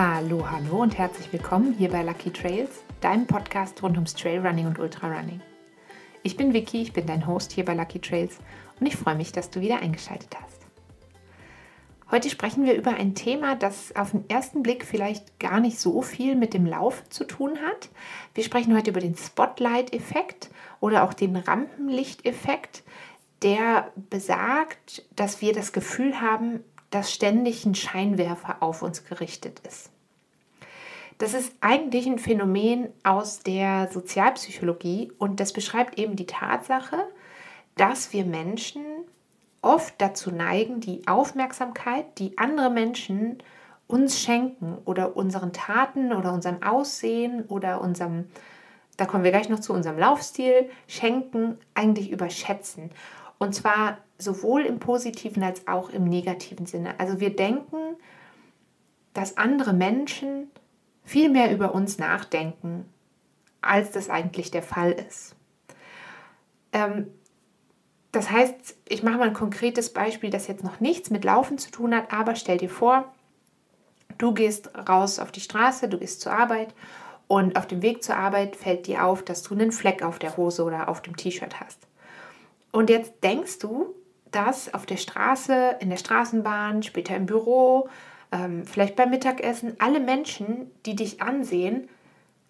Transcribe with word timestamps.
Hallo, 0.00 0.48
hallo 0.48 0.82
und 0.82 0.96
herzlich 0.96 1.32
willkommen 1.32 1.74
hier 1.76 1.88
bei 1.90 2.04
Lucky 2.04 2.30
Trails, 2.30 2.84
deinem 3.00 3.26
Podcast 3.26 3.82
rund 3.82 3.96
ums 3.96 4.14
Trailrunning 4.14 4.68
und 4.68 4.78
Ultrarunning. 4.78 5.40
Ich 6.22 6.36
bin 6.36 6.52
Vicky, 6.52 6.82
ich 6.82 6.92
bin 6.92 7.04
dein 7.04 7.26
Host 7.26 7.50
hier 7.50 7.64
bei 7.64 7.74
Lucky 7.74 7.98
Trails 7.98 8.38
und 8.78 8.86
ich 8.86 8.94
freue 8.94 9.16
mich, 9.16 9.32
dass 9.32 9.50
du 9.50 9.60
wieder 9.60 9.80
eingeschaltet 9.80 10.36
hast. 10.40 10.60
Heute 12.12 12.30
sprechen 12.30 12.64
wir 12.64 12.76
über 12.76 12.94
ein 12.94 13.16
Thema, 13.16 13.56
das 13.56 13.96
auf 13.96 14.12
den 14.12 14.30
ersten 14.30 14.62
Blick 14.62 14.84
vielleicht 14.84 15.40
gar 15.40 15.58
nicht 15.58 15.80
so 15.80 16.00
viel 16.00 16.36
mit 16.36 16.54
dem 16.54 16.64
Lauf 16.64 17.02
zu 17.08 17.24
tun 17.24 17.58
hat. 17.66 17.88
Wir 18.34 18.44
sprechen 18.44 18.76
heute 18.76 18.90
über 18.90 19.00
den 19.00 19.16
Spotlight-Effekt 19.16 20.50
oder 20.78 21.02
auch 21.02 21.12
den 21.12 21.34
Rampenlicht-Effekt, 21.34 22.84
der 23.42 23.90
besagt, 24.10 25.04
dass 25.16 25.42
wir 25.42 25.52
das 25.52 25.72
Gefühl 25.72 26.20
haben, 26.20 26.60
dass 26.90 27.12
ständig 27.12 27.64
ein 27.64 27.74
Scheinwerfer 27.74 28.56
auf 28.60 28.82
uns 28.82 29.04
gerichtet 29.04 29.60
ist. 29.66 29.90
Das 31.18 31.34
ist 31.34 31.52
eigentlich 31.60 32.06
ein 32.06 32.18
Phänomen 32.18 32.88
aus 33.02 33.40
der 33.40 33.88
Sozialpsychologie 33.92 35.12
und 35.18 35.40
das 35.40 35.52
beschreibt 35.52 35.98
eben 35.98 36.14
die 36.14 36.26
Tatsache, 36.26 36.96
dass 37.76 38.12
wir 38.12 38.24
Menschen 38.24 38.84
oft 39.60 39.94
dazu 39.98 40.30
neigen, 40.30 40.80
die 40.80 41.06
Aufmerksamkeit, 41.08 42.18
die 42.18 42.38
andere 42.38 42.70
Menschen 42.70 43.38
uns 43.88 44.20
schenken 44.20 44.78
oder 44.84 45.16
unseren 45.16 45.52
Taten 45.52 46.12
oder 46.12 46.32
unserem 46.32 46.62
Aussehen 46.62 47.44
oder 47.46 47.80
unserem, 47.80 48.28
da 48.96 49.06
kommen 49.06 49.24
wir 49.24 49.32
gleich 49.32 49.48
noch 49.48 49.60
zu 49.60 49.72
unserem 49.72 49.98
Laufstil, 49.98 50.70
schenken, 50.86 51.58
eigentlich 51.74 52.10
überschätzen. 52.10 52.90
Und 53.38 53.54
zwar 53.54 53.98
sowohl 54.18 54.62
im 54.62 54.80
positiven 54.80 55.42
als 55.42 55.66
auch 55.68 55.90
im 55.90 56.04
negativen 56.04 56.66
Sinne. 56.66 56.98
Also 56.98 57.20
wir 57.20 57.34
denken, 57.34 57.96
dass 59.14 59.36
andere 59.36 59.72
Menschen 59.72 60.50
viel 61.04 61.30
mehr 61.30 61.52
über 61.52 61.74
uns 61.74 61.98
nachdenken, 61.98 62.84
als 63.62 63.90
das 63.92 64.10
eigentlich 64.10 64.50
der 64.50 64.62
Fall 64.62 64.92
ist. 64.92 65.34
Ähm, 66.72 67.06
das 68.12 68.30
heißt, 68.30 68.76
ich 68.88 69.02
mache 69.02 69.18
mal 69.18 69.28
ein 69.28 69.34
konkretes 69.34 69.92
Beispiel, 69.92 70.30
das 70.30 70.48
jetzt 70.48 70.64
noch 70.64 70.80
nichts 70.80 71.10
mit 71.10 71.24
Laufen 71.24 71.58
zu 71.58 71.70
tun 71.70 71.94
hat, 71.94 72.12
aber 72.12 72.36
stell 72.36 72.58
dir 72.58 72.70
vor, 72.70 73.12
du 74.18 74.32
gehst 74.32 74.70
raus 74.88 75.18
auf 75.18 75.30
die 75.30 75.40
Straße, 75.40 75.88
du 75.88 75.98
gehst 75.98 76.20
zur 76.20 76.32
Arbeit 76.32 76.74
und 77.26 77.56
auf 77.56 77.66
dem 77.66 77.82
Weg 77.82 78.02
zur 78.02 78.16
Arbeit 78.16 78.56
fällt 78.56 78.86
dir 78.86 79.04
auf, 79.04 79.22
dass 79.22 79.42
du 79.42 79.54
einen 79.54 79.72
Fleck 79.72 80.02
auf 80.02 80.18
der 80.18 80.36
Hose 80.36 80.64
oder 80.64 80.88
auf 80.88 81.02
dem 81.02 81.16
T-Shirt 81.16 81.60
hast. 81.60 81.86
Und 82.72 82.90
jetzt 82.90 83.12
denkst 83.22 83.58
du, 83.58 83.94
dass 84.30 84.72
auf 84.74 84.86
der 84.86 84.96
Straße, 84.96 85.76
in 85.80 85.90
der 85.90 85.96
Straßenbahn, 85.96 86.82
später 86.82 87.16
im 87.16 87.26
Büro, 87.26 87.88
ähm, 88.32 88.64
vielleicht 88.66 88.96
beim 88.96 89.10
Mittagessen, 89.10 89.74
alle 89.78 90.00
Menschen, 90.00 90.70
die 90.86 90.96
dich 90.96 91.22
ansehen, 91.22 91.88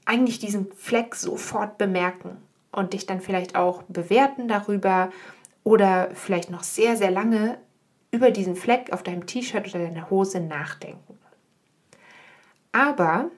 eigentlich 0.05 0.39
diesen 0.39 0.73
Fleck 0.73 1.15
sofort 1.15 1.79
bemerken 1.79 2.39
und 2.73 2.93
dich 2.93 3.07
dann 3.07 3.21
vielleicht 3.21 3.57
auch 3.57 3.83
bewerten 3.85 4.49
darüber 4.49 5.11
oder 5.65 6.11
vielleicht 6.15 6.51
noch 6.51 6.63
sehr, 6.63 6.97
sehr 6.97 7.11
lange 7.11 7.59
über 8.11 8.31
diesen 8.31 8.57
Fleck 8.57 8.93
auf 8.93 9.03
deinem 9.03 9.27
T-Shirt 9.27 9.69
oder 9.69 9.85
deiner 9.85 10.09
Hose 10.11 10.41
nachdenken. 10.41 11.19
Aber, 12.73 13.31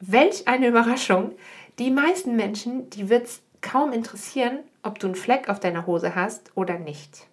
welch 0.00 0.48
eine 0.48 0.68
Überraschung, 0.68 1.32
die 1.78 1.90
meisten 1.90 2.36
Menschen, 2.36 2.88
die 2.90 3.08
wird 3.08 3.26
es 3.26 3.42
kaum 3.60 3.92
interessieren, 3.92 4.58
ob 4.82 4.98
du 4.98 5.06
einen 5.06 5.16
Fleck 5.16 5.48
auf 5.48 5.60
deiner 5.60 5.86
Hose 5.86 6.14
hast 6.14 6.52
oder 6.54 6.78
nicht. 6.78 7.26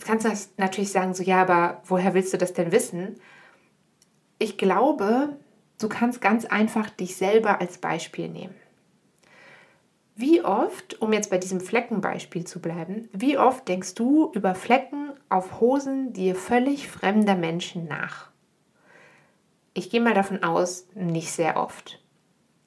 Jetzt 0.00 0.06
kannst 0.06 0.24
du 0.24 0.30
natürlich 0.56 0.92
sagen, 0.92 1.12
so 1.12 1.22
ja, 1.22 1.42
aber 1.42 1.82
woher 1.84 2.14
willst 2.14 2.32
du 2.32 2.38
das 2.38 2.54
denn 2.54 2.72
wissen? 2.72 3.20
Ich 4.38 4.56
glaube, 4.56 5.36
du 5.78 5.90
kannst 5.90 6.22
ganz 6.22 6.46
einfach 6.46 6.88
dich 6.88 7.16
selber 7.16 7.60
als 7.60 7.76
Beispiel 7.76 8.30
nehmen. 8.30 8.54
Wie 10.16 10.42
oft, 10.42 11.02
um 11.02 11.12
jetzt 11.12 11.28
bei 11.28 11.36
diesem 11.36 11.60
Fleckenbeispiel 11.60 12.46
zu 12.46 12.62
bleiben, 12.62 13.10
wie 13.12 13.36
oft 13.36 13.68
denkst 13.68 13.92
du 13.94 14.32
über 14.32 14.54
Flecken 14.54 15.10
auf 15.28 15.60
Hosen 15.60 16.14
dir 16.14 16.34
völlig 16.34 16.88
fremder 16.88 17.34
Menschen 17.34 17.86
nach? 17.86 18.30
Ich 19.74 19.90
gehe 19.90 20.00
mal 20.00 20.14
davon 20.14 20.42
aus, 20.42 20.86
nicht 20.94 21.30
sehr 21.30 21.58
oft. 21.58 22.02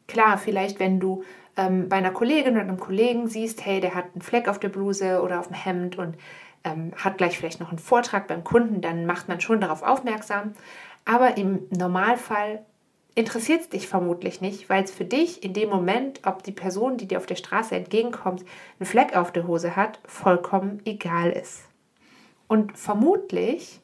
Klar, 0.05 0.37
vielleicht 0.37 0.79
wenn 0.79 0.99
du 0.99 1.23
ähm, 1.57 1.89
bei 1.89 1.95
einer 1.95 2.11
Kollegin 2.11 2.53
oder 2.53 2.61
einem 2.61 2.79
Kollegen 2.79 3.27
siehst, 3.27 3.65
hey, 3.65 3.79
der 3.79 3.95
hat 3.95 4.05
einen 4.13 4.21
Fleck 4.21 4.47
auf 4.47 4.59
der 4.59 4.69
Bluse 4.69 5.23
oder 5.23 5.39
auf 5.39 5.47
dem 5.47 5.55
Hemd 5.55 5.97
und 5.97 6.15
ähm, 6.63 6.93
hat 6.95 7.17
gleich 7.17 7.37
vielleicht 7.37 7.59
noch 7.59 7.69
einen 7.69 7.79
Vortrag 7.79 8.27
beim 8.27 8.43
Kunden, 8.43 8.81
dann 8.81 9.05
macht 9.05 9.27
man 9.27 9.41
schon 9.41 9.61
darauf 9.61 9.83
aufmerksam. 9.83 10.53
Aber 11.05 11.37
im 11.37 11.67
Normalfall 11.69 12.65
interessiert 13.15 13.61
es 13.61 13.69
dich 13.69 13.87
vermutlich 13.87 14.41
nicht, 14.41 14.69
weil 14.69 14.83
es 14.83 14.91
für 14.91 15.05
dich 15.05 15.43
in 15.43 15.53
dem 15.53 15.69
Moment, 15.69 16.21
ob 16.25 16.43
die 16.43 16.51
Person, 16.51 16.97
die 16.97 17.07
dir 17.07 17.17
auf 17.17 17.25
der 17.25 17.35
Straße 17.35 17.75
entgegenkommt, 17.75 18.43
einen 18.79 18.87
Fleck 18.87 19.15
auf 19.15 19.31
der 19.31 19.47
Hose 19.47 19.75
hat, 19.75 19.99
vollkommen 20.05 20.81
egal 20.85 21.31
ist. 21.31 21.63
Und 22.47 22.77
vermutlich 22.77 23.81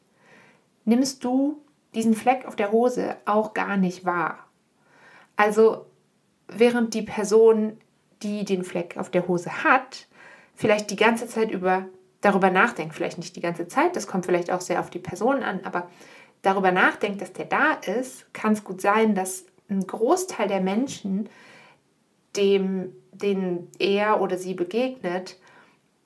nimmst 0.84 1.24
du 1.24 1.60
diesen 1.94 2.14
Fleck 2.14 2.46
auf 2.46 2.56
der 2.56 2.72
Hose 2.72 3.16
auch 3.24 3.54
gar 3.54 3.76
nicht 3.76 4.04
wahr. 4.04 4.46
Also 5.36 5.86
während 6.48 6.94
die 6.94 7.02
Person, 7.02 7.78
die 8.22 8.44
den 8.44 8.64
Fleck 8.64 8.96
auf 8.96 9.10
der 9.10 9.28
Hose 9.28 9.64
hat, 9.64 10.06
vielleicht 10.54 10.90
die 10.90 10.96
ganze 10.96 11.26
Zeit 11.26 11.50
über 11.50 11.86
darüber 12.20 12.50
nachdenkt, 12.50 12.94
vielleicht 12.94 13.18
nicht 13.18 13.36
die 13.36 13.40
ganze 13.40 13.68
Zeit, 13.68 13.96
das 13.96 14.06
kommt 14.06 14.26
vielleicht 14.26 14.50
auch 14.50 14.60
sehr 14.60 14.80
auf 14.80 14.90
die 14.90 14.98
Person 14.98 15.42
an, 15.42 15.60
aber 15.64 15.88
darüber 16.42 16.72
nachdenkt, 16.72 17.20
dass 17.20 17.32
der 17.32 17.46
da 17.46 17.72
ist, 17.72 18.32
kann 18.34 18.52
es 18.52 18.64
gut 18.64 18.80
sein, 18.80 19.14
dass 19.14 19.46
ein 19.68 19.86
Großteil 19.86 20.48
der 20.48 20.60
Menschen, 20.60 21.28
dem, 22.36 22.92
denen 23.12 23.70
er 23.78 24.20
oder 24.20 24.36
sie 24.36 24.54
begegnet, 24.54 25.38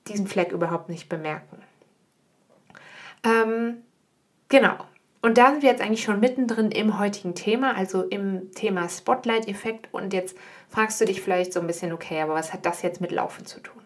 diesen 0.08 0.26
Fleck 0.26 0.52
überhaupt 0.52 0.88
nicht 0.88 1.08
bemerken. 1.08 1.58
Ähm, 3.24 3.78
genau. 4.48 4.76
Und 5.22 5.38
da 5.38 5.50
sind 5.50 5.62
wir 5.62 5.70
jetzt 5.70 5.80
eigentlich 5.80 6.02
schon 6.02 6.20
mittendrin 6.20 6.70
im 6.70 6.98
heutigen 6.98 7.34
Thema, 7.34 7.74
also 7.74 8.02
im 8.02 8.52
Thema 8.52 8.90
Spotlight-Effekt. 8.90 9.88
Und 9.92 10.12
jetzt 10.12 10.36
fragst 10.68 11.00
du 11.00 11.06
dich 11.06 11.22
vielleicht 11.22 11.54
so 11.54 11.60
ein 11.60 11.66
bisschen, 11.66 11.94
okay, 11.94 12.20
aber 12.20 12.34
was 12.34 12.52
hat 12.52 12.66
das 12.66 12.82
jetzt 12.82 13.00
mit 13.00 13.10
Laufen 13.10 13.46
zu 13.46 13.60
tun? 13.60 13.83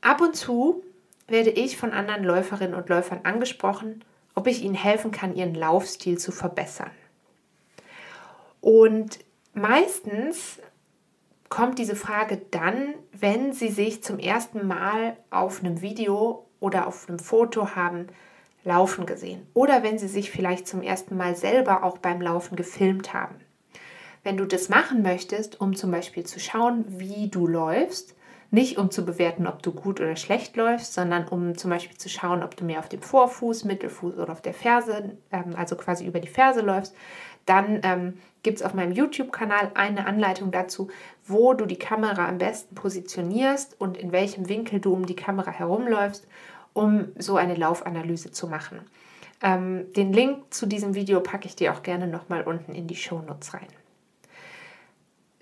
Ab 0.00 0.20
und 0.20 0.36
zu 0.36 0.82
werde 1.26 1.50
ich 1.50 1.76
von 1.76 1.92
anderen 1.92 2.24
Läuferinnen 2.24 2.74
und 2.74 2.88
Läufern 2.88 3.20
angesprochen, 3.24 4.04
ob 4.34 4.46
ich 4.46 4.62
ihnen 4.62 4.74
helfen 4.74 5.10
kann, 5.10 5.34
ihren 5.34 5.54
Laufstil 5.54 6.18
zu 6.18 6.32
verbessern. 6.32 6.90
Und 8.60 9.18
meistens 9.52 10.60
kommt 11.48 11.78
diese 11.78 11.96
Frage 11.96 12.40
dann, 12.50 12.94
wenn 13.12 13.52
sie 13.52 13.68
sich 13.68 14.02
zum 14.02 14.18
ersten 14.18 14.66
Mal 14.66 15.16
auf 15.30 15.60
einem 15.60 15.80
Video 15.80 16.46
oder 16.60 16.86
auf 16.86 17.08
einem 17.08 17.18
Foto 17.18 17.74
haben 17.74 18.08
Laufen 18.64 19.06
gesehen 19.06 19.46
oder 19.54 19.82
wenn 19.82 19.98
sie 19.98 20.08
sich 20.08 20.30
vielleicht 20.30 20.68
zum 20.68 20.82
ersten 20.82 21.16
Mal 21.16 21.36
selber 21.36 21.84
auch 21.84 21.98
beim 21.98 22.20
Laufen 22.20 22.56
gefilmt 22.56 23.14
haben. 23.14 23.36
Wenn 24.24 24.36
du 24.36 24.44
das 24.44 24.68
machen 24.68 25.02
möchtest, 25.02 25.60
um 25.60 25.74
zum 25.74 25.90
Beispiel 25.90 26.24
zu 26.24 26.38
schauen, 26.38 26.84
wie 26.88 27.28
du 27.28 27.46
läufst, 27.46 28.14
nicht 28.50 28.78
um 28.78 28.90
zu 28.90 29.04
bewerten, 29.04 29.46
ob 29.46 29.62
du 29.62 29.72
gut 29.72 30.00
oder 30.00 30.16
schlecht 30.16 30.56
läufst, 30.56 30.94
sondern 30.94 31.28
um 31.28 31.56
zum 31.56 31.70
Beispiel 31.70 31.96
zu 31.96 32.08
schauen, 32.08 32.42
ob 32.42 32.56
du 32.56 32.64
mehr 32.64 32.78
auf 32.78 32.88
dem 32.88 33.02
Vorfuß, 33.02 33.64
Mittelfuß 33.64 34.16
oder 34.16 34.32
auf 34.32 34.40
der 34.40 34.54
Ferse, 34.54 35.16
ähm, 35.30 35.54
also 35.56 35.76
quasi 35.76 36.06
über 36.06 36.20
die 36.20 36.28
Ferse 36.28 36.60
läufst, 36.60 36.94
dann 37.44 37.80
ähm, 37.82 38.14
gibt 38.42 38.58
es 38.58 38.62
auf 38.62 38.74
meinem 38.74 38.92
YouTube-Kanal 38.92 39.72
eine 39.74 40.06
Anleitung 40.06 40.50
dazu, 40.50 40.88
wo 41.26 41.54
du 41.54 41.66
die 41.66 41.78
Kamera 41.78 42.28
am 42.28 42.38
besten 42.38 42.74
positionierst 42.74 43.78
und 43.80 43.96
in 43.96 44.12
welchem 44.12 44.48
Winkel 44.48 44.80
du 44.80 44.92
um 44.92 45.06
die 45.06 45.16
Kamera 45.16 45.50
herumläufst 45.50 46.26
um 46.78 47.08
so 47.18 47.36
eine 47.36 47.54
Laufanalyse 47.54 48.30
zu 48.30 48.46
machen. 48.46 48.80
Ähm, 49.42 49.92
den 49.94 50.12
Link 50.12 50.52
zu 50.54 50.66
diesem 50.66 50.94
Video 50.94 51.20
packe 51.20 51.46
ich 51.46 51.56
dir 51.56 51.72
auch 51.72 51.82
gerne 51.82 52.06
nochmal 52.06 52.42
unten 52.42 52.74
in 52.74 52.86
die 52.86 52.96
Shownotes 52.96 53.54
rein. 53.54 53.66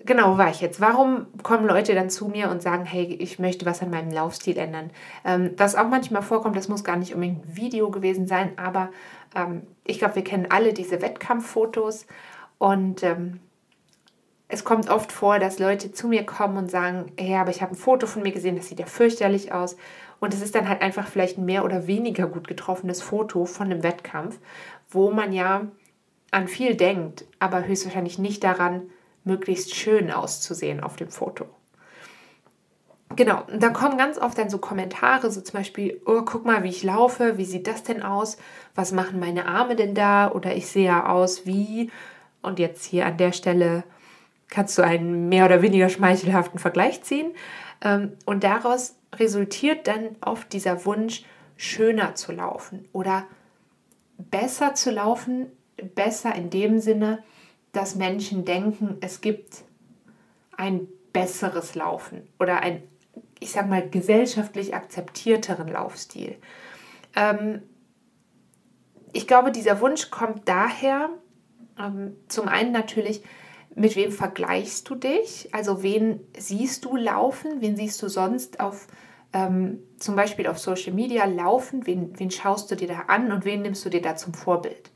Genau, 0.07 0.37
war 0.37 0.49
ich 0.49 0.61
jetzt? 0.61 0.79
Warum 0.79 1.27
kommen 1.43 1.67
Leute 1.67 1.93
dann 1.93 2.09
zu 2.09 2.29
mir 2.29 2.49
und 2.49 2.61
sagen, 2.61 2.85
hey, 2.85 3.03
ich 3.19 3.39
möchte 3.39 3.65
was 3.65 3.81
an 3.81 3.89
meinem 3.89 4.09
Laufstil 4.09 4.57
ändern? 4.57 4.89
Ähm, 5.25 5.51
was 5.57 5.75
auch 5.75 5.89
manchmal 5.89 6.21
vorkommt, 6.21 6.55
das 6.55 6.69
muss 6.69 6.85
gar 6.85 6.95
nicht 6.95 7.13
unbedingt 7.13 7.45
ein 7.45 7.57
Video 7.57 7.91
gewesen 7.91 8.25
sein, 8.25 8.53
aber 8.57 8.89
ähm, 9.35 9.63
ich 9.83 9.99
glaube, 9.99 10.15
wir 10.15 10.23
kennen 10.23 10.47
alle 10.49 10.71
diese 10.71 11.01
Wettkampffotos 11.01 12.07
und 12.57 13.03
ähm, 13.03 13.41
es 14.47 14.63
kommt 14.63 14.89
oft 14.89 15.11
vor, 15.11 15.39
dass 15.39 15.59
Leute 15.59 15.91
zu 15.91 16.07
mir 16.07 16.25
kommen 16.25 16.55
und 16.55 16.71
sagen, 16.71 17.11
hey, 17.17 17.35
aber 17.35 17.51
ich 17.51 17.61
habe 17.61 17.73
ein 17.73 17.77
Foto 17.77 18.07
von 18.07 18.23
mir 18.23 18.31
gesehen, 18.31 18.55
das 18.55 18.69
sieht 18.69 18.79
ja 18.79 18.85
fürchterlich 18.85 19.51
aus. 19.51 19.75
Und 20.21 20.33
es 20.33 20.41
ist 20.41 20.55
dann 20.55 20.69
halt 20.69 20.81
einfach 20.81 21.07
vielleicht 21.07 21.37
ein 21.37 21.43
mehr 21.43 21.65
oder 21.65 21.85
weniger 21.85 22.27
gut 22.27 22.47
getroffenes 22.47 23.01
Foto 23.01 23.43
von 23.43 23.69
einem 23.69 23.83
Wettkampf, 23.83 24.39
wo 24.89 25.11
man 25.11 25.33
ja 25.33 25.67
an 26.31 26.47
viel 26.47 26.75
denkt, 26.75 27.25
aber 27.39 27.67
höchstwahrscheinlich 27.67 28.19
nicht 28.19 28.45
daran, 28.45 28.83
möglichst 29.27 29.75
schön 29.75 30.11
auszusehen 30.11 30.81
auf 30.81 30.95
dem 30.95 31.09
Foto. 31.09 31.45
genau, 33.15 33.43
und 33.51 33.61
dann 33.61 33.73
kommen 33.73 33.97
ganz 33.97 34.17
oft 34.17 34.37
dann 34.37 34.49
so 34.49 34.57
Kommentare, 34.57 35.29
so 35.31 35.41
zum 35.41 35.59
Beispiel, 35.59 36.01
oh, 36.05 36.23
guck 36.23 36.45
mal, 36.45 36.63
wie 36.63 36.69
ich 36.69 36.83
laufe, 36.83 37.37
wie 37.37 37.45
sieht 37.45 37.67
das 37.67 37.83
denn 37.83 38.01
aus? 38.01 38.37
Was 38.75 38.91
machen 38.91 39.19
meine 39.19 39.45
Arme 39.45 39.75
denn 39.75 39.93
da? 39.93 40.31
Oder 40.31 40.55
ich 40.55 40.67
sehe 40.67 40.85
ja 40.85 41.07
aus 41.07 41.45
wie. 41.45 41.91
Und 42.41 42.59
jetzt 42.59 42.85
hier 42.85 43.05
an 43.05 43.17
der 43.17 43.31
Stelle 43.31 43.83
kannst 44.49 44.77
du 44.77 44.81
einen 44.81 45.29
mehr 45.29 45.45
oder 45.45 45.61
weniger 45.61 45.89
schmeichelhaften 45.89 46.59
Vergleich 46.59 47.03
ziehen. 47.03 47.33
Ähm, 47.81 48.13
und 48.25 48.43
daraus 48.43 48.95
resultiert 49.15 49.87
dann 49.87 50.15
oft 50.21 50.51
dieser 50.53 50.85
Wunsch, 50.85 51.23
schöner 51.57 52.15
zu 52.15 52.31
laufen 52.31 52.87
oder 52.93 53.25
besser 54.17 54.75
zu 54.75 54.91
laufen, 54.91 55.47
besser 55.95 56.35
in 56.35 56.49
dem 56.49 56.79
Sinne, 56.79 57.23
dass 57.71 57.95
Menschen 57.95 58.45
denken, 58.45 58.97
es 59.01 59.21
gibt 59.21 59.63
ein 60.55 60.87
besseres 61.13 61.75
Laufen 61.75 62.27
oder 62.39 62.61
ein, 62.61 62.83
ich 63.39 63.51
sag 63.51 63.69
mal, 63.69 63.87
gesellschaftlich 63.87 64.75
akzeptierteren 64.75 65.67
Laufstil. 65.67 66.35
Ähm, 67.15 67.61
ich 69.13 69.27
glaube, 69.27 69.51
dieser 69.51 69.79
Wunsch 69.81 70.09
kommt 70.09 70.47
daher, 70.47 71.09
ähm, 71.79 72.15
zum 72.27 72.47
einen 72.47 72.71
natürlich, 72.71 73.23
mit 73.75 73.95
wem 73.95 74.11
vergleichst 74.11 74.89
du 74.89 74.95
dich? 74.95 75.49
Also 75.53 75.83
wen 75.83 76.19
siehst 76.35 76.83
du 76.85 76.95
laufen? 76.95 77.61
Wen 77.61 77.75
siehst 77.75 78.01
du 78.01 78.09
sonst 78.09 78.59
auf 78.59 78.87
ähm, 79.33 79.79
zum 79.99 80.15
Beispiel 80.15 80.47
auf 80.47 80.57
Social 80.57 80.93
Media 80.93 81.25
laufen? 81.25 81.85
Wen, 81.85 82.19
wen 82.19 82.31
schaust 82.31 82.71
du 82.71 82.75
dir 82.75 82.87
da 82.87 83.01
an 83.07 83.31
und 83.31 83.45
wen 83.45 83.61
nimmst 83.61 83.85
du 83.85 83.89
dir 83.89 84.01
da 84.01 84.15
zum 84.15 84.33
Vorbild? 84.33 84.89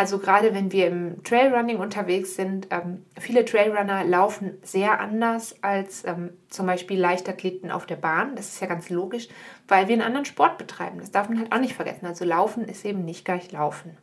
Also 0.00 0.18
gerade 0.18 0.54
wenn 0.54 0.72
wir 0.72 0.86
im 0.86 1.22
Trailrunning 1.24 1.76
unterwegs 1.76 2.34
sind, 2.34 2.68
ähm, 2.70 3.04
viele 3.18 3.44
Trailrunner 3.44 4.02
laufen 4.02 4.56
sehr 4.62 4.98
anders 4.98 5.56
als 5.60 6.06
ähm, 6.06 6.30
zum 6.48 6.64
Beispiel 6.64 6.98
Leichtathleten 6.98 7.70
auf 7.70 7.84
der 7.84 7.96
Bahn. 7.96 8.34
Das 8.34 8.48
ist 8.48 8.62
ja 8.62 8.66
ganz 8.66 8.88
logisch, 8.88 9.28
weil 9.68 9.88
wir 9.88 9.92
einen 9.92 10.00
anderen 10.00 10.24
Sport 10.24 10.56
betreiben. 10.56 11.00
Das 11.00 11.10
darf 11.10 11.28
man 11.28 11.38
halt 11.38 11.52
auch 11.52 11.60
nicht 11.60 11.74
vergessen. 11.74 12.06
Also 12.06 12.24
Laufen 12.24 12.64
ist 12.64 12.86
eben 12.86 13.04
nicht 13.04 13.26
gleich 13.26 13.52
Laufen. 13.52 13.98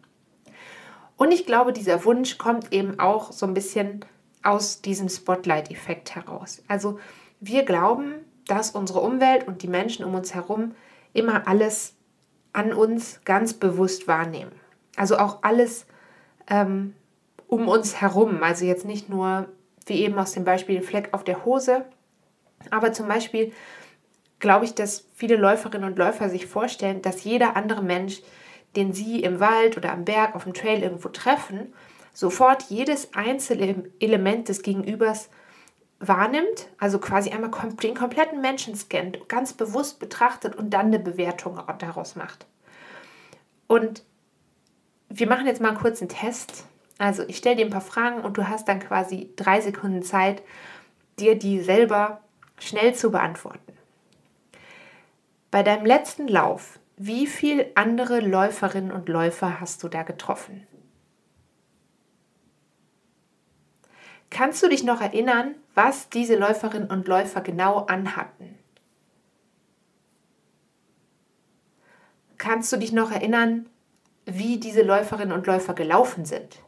Und 1.15 1.31
ich 1.31 1.47
glaube, 1.47 1.73
dieser 1.73 2.05
Wunsch 2.05 2.38
kommt 2.38 2.71
eben 2.71 2.99
auch 2.99 3.31
so 3.31 3.47
ein 3.47 3.55
bisschen 3.55 4.05
aus 4.44 4.83
diesem 4.83 5.09
Spotlight-Effekt 5.09 6.13
heraus. 6.13 6.61
Also 6.67 6.99
wir 7.39 7.65
glauben, 7.65 8.13
dass 8.45 8.69
unsere 8.69 8.99
Umwelt 8.99 9.47
und 9.47 9.63
die 9.63 9.67
Menschen 9.67 10.05
um 10.05 10.13
uns 10.13 10.35
herum 10.35 10.75
immer 11.13 11.47
alles 11.47 11.95
an 12.53 12.71
uns 12.71 13.19
ganz 13.25 13.55
bewusst 13.55 14.07
wahrnehmen. 14.07 14.51
Also 14.97 15.17
auch 15.17 15.44
alles 15.44 15.85
ähm, 16.49 16.94
um 17.47 17.69
uns 17.69 18.01
herum. 18.01 18.44
Also 18.44 18.65
jetzt 18.65 18.85
nicht 18.85 19.07
nur, 19.07 19.47
wie 19.85 20.01
eben 20.01 20.19
aus 20.19 20.33
dem 20.33 20.44
Beispiel 20.44 20.81
Fleck 20.81 21.09
auf 21.13 21.23
der 21.23 21.45
Hose, 21.45 21.85
aber 22.71 22.91
zum 22.91 23.07
Beispiel 23.07 23.53
glaube 24.39 24.65
ich, 24.65 24.75
dass 24.75 25.05
viele 25.15 25.35
Läuferinnen 25.35 25.89
und 25.89 25.97
Läufer 25.97 26.29
sich 26.29 26.45
vorstellen, 26.45 27.01
dass 27.01 27.23
jeder 27.23 27.55
andere 27.55 27.81
Mensch, 27.81 28.21
den 28.75 28.94
sie 28.94 29.21
im 29.23 29.39
Wald 29.39 29.77
oder 29.77 29.91
am 29.91 30.05
Berg, 30.05 30.35
auf 30.35 30.44
dem 30.44 30.53
Trail 30.53 30.83
irgendwo 30.83 31.09
treffen, 31.09 31.73
sofort 32.13 32.63
jedes 32.63 33.13
einzelne 33.13 33.83
Element 33.99 34.49
des 34.49 34.61
Gegenübers 34.61 35.29
wahrnimmt, 35.99 36.67
also 36.77 36.99
quasi 36.99 37.31
einmal 37.31 37.51
den 37.81 37.95
kompletten 37.95 38.41
Menschen 38.41 38.75
scannt, 38.75 39.27
ganz 39.29 39.53
bewusst 39.53 39.99
betrachtet 39.99 40.55
und 40.55 40.71
dann 40.71 40.88
eine 40.88 40.99
Bewertung 40.99 41.59
daraus 41.79 42.15
macht. 42.15 42.45
Und 43.67 44.03
wir 45.09 45.27
machen 45.27 45.48
jetzt 45.48 45.62
mal 45.62 45.69
einen 45.69 45.77
kurzen 45.77 46.09
Test. 46.09 46.65
Also 46.98 47.24
ich 47.27 47.38
stelle 47.38 47.57
dir 47.57 47.65
ein 47.65 47.71
paar 47.71 47.81
Fragen 47.81 48.21
und 48.21 48.38
du 48.38 48.48
hast 48.48 48.68
dann 48.68 48.80
quasi 48.80 49.31
drei 49.36 49.62
Sekunden 49.62 50.04
Zeit, 50.04 50.42
dir 51.19 51.38
die 51.38 51.62
selber 51.62 52.21
schnell 52.59 52.95
zu 52.95 53.12
beantworten. 53.12 53.74
Bei 55.51 55.63
deinem 55.63 55.86
letzten 55.86 56.27
Lauf, 56.27 56.80
wie 56.98 57.27
viele 57.27 57.71
andere 57.75 58.19
Läuferinnen 58.19 58.92
und 58.92 59.07
Läufer 59.07 59.59
hast 59.59 59.83
du 59.83 59.88
da 59.88 60.04
getroffen? 60.04 60.65
Kannst 64.30 64.62
du 64.62 64.68
dich 64.68 64.83
noch 64.83 65.00
erinnern, 65.00 65.56
was 65.74 66.09
diese 66.09 66.36
Läuferinnen 66.36 66.89
und 66.89 67.07
Läufer 67.07 67.42
genau 67.42 67.86
anhatten? 67.86 68.57
Kannst 72.38 72.71
du 72.71 72.77
dich 72.77 72.92
noch 72.92 73.12
erinnern, 73.12 73.68
wie 74.27 74.59
diese 74.59 74.83
Läuferinnen 74.83 75.31
und 75.31 75.47
Läufer 75.47 75.74
gelaufen 75.74 76.25
sind? 76.25 76.59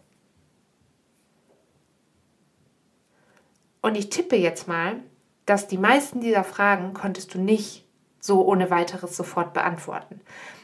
Und 3.82 3.96
ich 3.96 4.10
tippe 4.10 4.36
jetzt 4.36 4.68
mal, 4.68 4.98
dass 5.46 5.68
die 5.68 5.78
meisten 5.78 6.22
dieser 6.22 6.44
Fragen 6.44 6.94
konntest 6.94 7.34
du 7.34 7.40
nicht 7.40 7.86
so 8.20 8.46
ohne 8.46 8.70
weiteres 8.70 9.16
sofort 9.16 9.54
beantworten. 9.54 10.22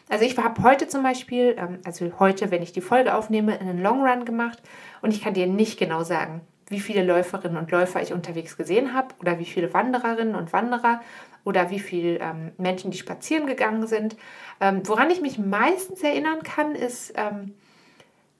Also 0.09 0.25
ich 0.25 0.37
habe 0.37 0.61
heute 0.63 0.87
zum 0.87 1.03
Beispiel, 1.03 1.55
ähm, 1.57 1.79
also 1.83 2.11
heute, 2.19 2.51
wenn 2.51 2.61
ich 2.61 2.73
die 2.73 2.81
Folge 2.81 3.15
aufnehme, 3.15 3.59
einen 3.59 3.81
Long 3.81 4.05
Run 4.05 4.25
gemacht 4.25 4.61
und 5.01 5.11
ich 5.11 5.21
kann 5.21 5.33
dir 5.33 5.47
nicht 5.47 5.79
genau 5.79 6.03
sagen, 6.03 6.41
wie 6.67 6.79
viele 6.79 7.03
Läuferinnen 7.03 7.57
und 7.57 7.71
Läufer 7.71 8.01
ich 8.01 8.13
unterwegs 8.13 8.57
gesehen 8.57 8.93
habe 8.93 9.09
oder 9.19 9.39
wie 9.39 9.45
viele 9.45 9.73
Wandererinnen 9.73 10.35
und 10.35 10.51
Wanderer 10.53 11.01
oder 11.43 11.69
wie 11.69 11.79
viele 11.79 12.19
ähm, 12.19 12.51
Menschen, 12.57 12.91
die 12.91 12.97
spazieren 12.97 13.45
gegangen 13.45 13.85
sind. 13.87 14.17
Ähm, 14.59 14.81
woran 14.85 15.11
ich 15.11 15.21
mich 15.21 15.37
meistens 15.37 16.01
erinnern 16.01 16.41
kann, 16.41 16.73
ist, 16.73 17.13
ähm, 17.15 17.53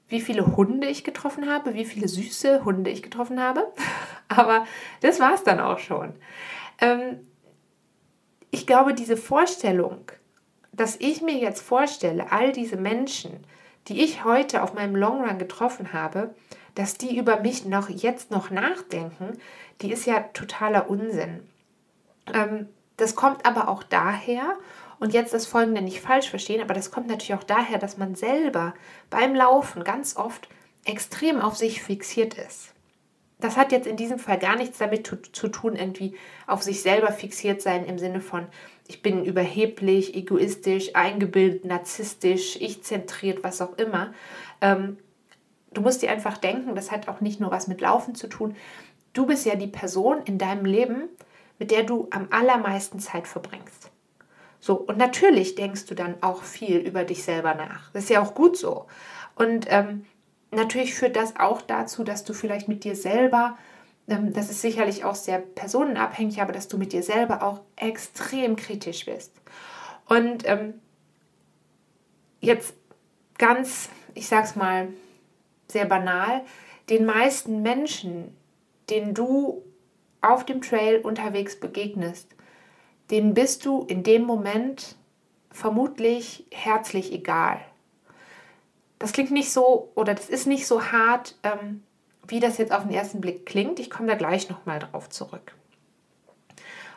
wie 0.09 0.21
viele 0.21 0.55
Hunde 0.55 0.87
ich 0.87 1.03
getroffen 1.03 1.49
habe, 1.49 1.75
wie 1.75 1.85
viele 1.85 2.07
süße 2.07 2.65
Hunde 2.65 2.89
ich 2.89 3.03
getroffen 3.03 3.39
habe. 3.39 3.71
Aber 4.27 4.65
das 5.01 5.19
war 5.19 5.35
es 5.35 5.43
dann 5.43 5.59
auch 5.59 5.79
schon. 5.79 6.13
Ähm, 6.81 7.19
ich 8.49 8.65
glaube, 8.65 8.93
diese 8.93 9.17
Vorstellung, 9.17 10.11
dass 10.71 10.95
ich 10.99 11.21
mir 11.21 11.35
jetzt 11.35 11.61
vorstelle, 11.61 12.31
all 12.31 12.51
diese 12.51 12.77
Menschen, 12.77 13.45
die 13.87 14.03
ich 14.03 14.23
heute 14.23 14.63
auf 14.63 14.73
meinem 14.73 14.95
Long 14.95 15.23
Run 15.23 15.37
getroffen 15.37 15.93
habe, 15.93 16.33
dass 16.75 16.95
die 16.95 17.17
über 17.17 17.39
mich 17.39 17.65
noch 17.65 17.89
jetzt 17.89 18.31
noch 18.31 18.49
nachdenken, 18.49 19.37
die 19.81 19.91
ist 19.91 20.05
ja 20.05 20.19
totaler 20.33 20.89
Unsinn. 20.89 21.41
Ähm, 22.33 22.67
das 22.97 23.15
kommt 23.15 23.45
aber 23.45 23.67
auch 23.67 23.83
daher, 23.83 24.57
und 24.99 25.13
jetzt 25.13 25.33
das 25.33 25.45
Folgende 25.45 25.81
nicht 25.81 26.01
falsch 26.01 26.29
verstehen, 26.29 26.61
aber 26.61 26.73
das 26.73 26.91
kommt 26.91 27.07
natürlich 27.07 27.33
auch 27.33 27.43
daher, 27.43 27.77
dass 27.77 27.97
man 27.97 28.15
selber 28.15 28.73
beim 29.09 29.35
Laufen 29.35 29.83
ganz 29.83 30.15
oft 30.15 30.47
extrem 30.85 31.41
auf 31.41 31.57
sich 31.57 31.81
fixiert 31.81 32.35
ist. 32.35 32.73
Das 33.39 33.57
hat 33.57 33.73
jetzt 33.73 33.87
in 33.87 33.97
diesem 33.97 34.19
Fall 34.19 34.39
gar 34.39 34.55
nichts 34.55 34.77
damit 34.77 35.05
zu, 35.05 35.17
zu 35.17 35.49
tun, 35.49 35.75
irgendwie 35.75 36.15
auf 36.47 36.63
sich 36.63 36.81
selber 36.81 37.11
fixiert 37.11 37.61
sein 37.61 37.85
im 37.85 37.99
Sinne 37.99 38.21
von, 38.21 38.47
ich 38.87 39.01
bin 39.01 39.25
überheblich, 39.25 40.15
egoistisch, 40.15 40.95
eingebildet, 40.95 41.65
narzisstisch, 41.65 42.55
ich 42.61 42.83
zentriert, 42.83 43.43
was 43.43 43.61
auch 43.61 43.77
immer. 43.77 44.13
Ähm, 44.61 44.97
du 45.77 45.81
musst 45.81 46.01
dir 46.01 46.11
einfach 46.11 46.37
denken, 46.37 46.75
das 46.75 46.91
hat 46.91 47.07
auch 47.07 47.21
nicht 47.21 47.39
nur 47.39 47.51
was 47.51 47.67
mit 47.67 47.81
Laufen 47.81 48.15
zu 48.15 48.27
tun. 48.27 48.55
Du 49.13 49.25
bist 49.25 49.45
ja 49.45 49.55
die 49.55 49.67
Person 49.67 50.23
in 50.25 50.37
deinem 50.37 50.65
Leben, 50.65 51.09
mit 51.59 51.71
der 51.71 51.83
du 51.83 52.07
am 52.11 52.27
allermeisten 52.31 52.99
Zeit 52.99 53.27
verbringst. 53.27 53.91
So, 54.59 54.75
und 54.75 54.97
natürlich 54.97 55.55
denkst 55.55 55.85
du 55.85 55.95
dann 55.95 56.15
auch 56.21 56.43
viel 56.43 56.77
über 56.77 57.03
dich 57.03 57.23
selber 57.23 57.53
nach. 57.53 57.91
Das 57.91 58.05
ist 58.05 58.09
ja 58.09 58.21
auch 58.21 58.33
gut 58.33 58.57
so. 58.57 58.87
Und 59.35 59.67
ähm, 59.69 60.05
natürlich 60.51 60.95
führt 60.95 61.15
das 61.15 61.35
auch 61.37 61.61
dazu, 61.61 62.03
dass 62.03 62.23
du 62.23 62.33
vielleicht 62.33 62.67
mit 62.67 62.83
dir 62.83 62.95
selber, 62.95 63.57
ähm, 64.07 64.33
das 64.33 64.49
ist 64.49 64.61
sicherlich 64.61 65.03
auch 65.03 65.15
sehr 65.15 65.39
personenabhängig, 65.39 66.41
aber 66.41 66.51
dass 66.51 66.67
du 66.67 66.77
mit 66.77 66.93
dir 66.93 67.03
selber 67.03 67.43
auch 67.43 67.61
extrem 67.75 68.55
kritisch 68.55 69.05
bist. 69.05 69.33
Und 70.07 70.47
ähm, 70.47 70.73
jetzt 72.39 72.73
ganz, 73.37 73.89
ich 74.13 74.27
sag's 74.27 74.55
mal, 74.55 74.87
sehr 75.75 75.85
banal, 75.85 76.41
den 76.89 77.05
meisten 77.05 77.61
Menschen, 77.61 78.33
denen 78.89 79.13
du 79.13 79.61
auf 80.21 80.45
dem 80.45 80.61
Trail 80.61 81.01
unterwegs 81.01 81.59
begegnest, 81.59 82.33
denen 83.11 83.33
bist 83.33 83.65
du 83.65 83.83
in 83.83 84.01
dem 84.01 84.23
Moment 84.23 84.95
vermutlich 85.51 86.45
herzlich 86.49 87.11
egal. 87.11 87.59
Das 88.99 89.11
klingt 89.11 89.31
nicht 89.31 89.51
so 89.51 89.91
oder 89.95 90.13
das 90.13 90.29
ist 90.29 90.47
nicht 90.47 90.65
so 90.65 90.81
hart, 90.93 91.37
ähm, 91.43 91.83
wie 92.25 92.39
das 92.39 92.57
jetzt 92.57 92.71
auf 92.71 92.83
den 92.83 92.93
ersten 92.93 93.19
Blick 93.19 93.45
klingt. 93.45 93.77
Ich 93.79 93.89
komme 93.89 94.07
da 94.07 94.15
gleich 94.15 94.49
nochmal 94.49 94.79
drauf 94.79 95.09
zurück. 95.09 95.55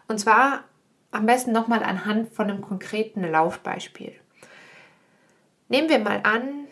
Und 0.07 0.21
zwar 0.21 0.63
am 1.11 1.27
besten 1.27 1.51
nochmal 1.51 1.83
anhand 1.83 2.33
von 2.33 2.49
einem 2.49 2.63
konkreten 2.63 3.25
Laufbeispiel. 3.25 4.15
Nehmen 5.69 5.89
wir 5.89 5.99
mal 5.99 6.21
an, 6.23 6.68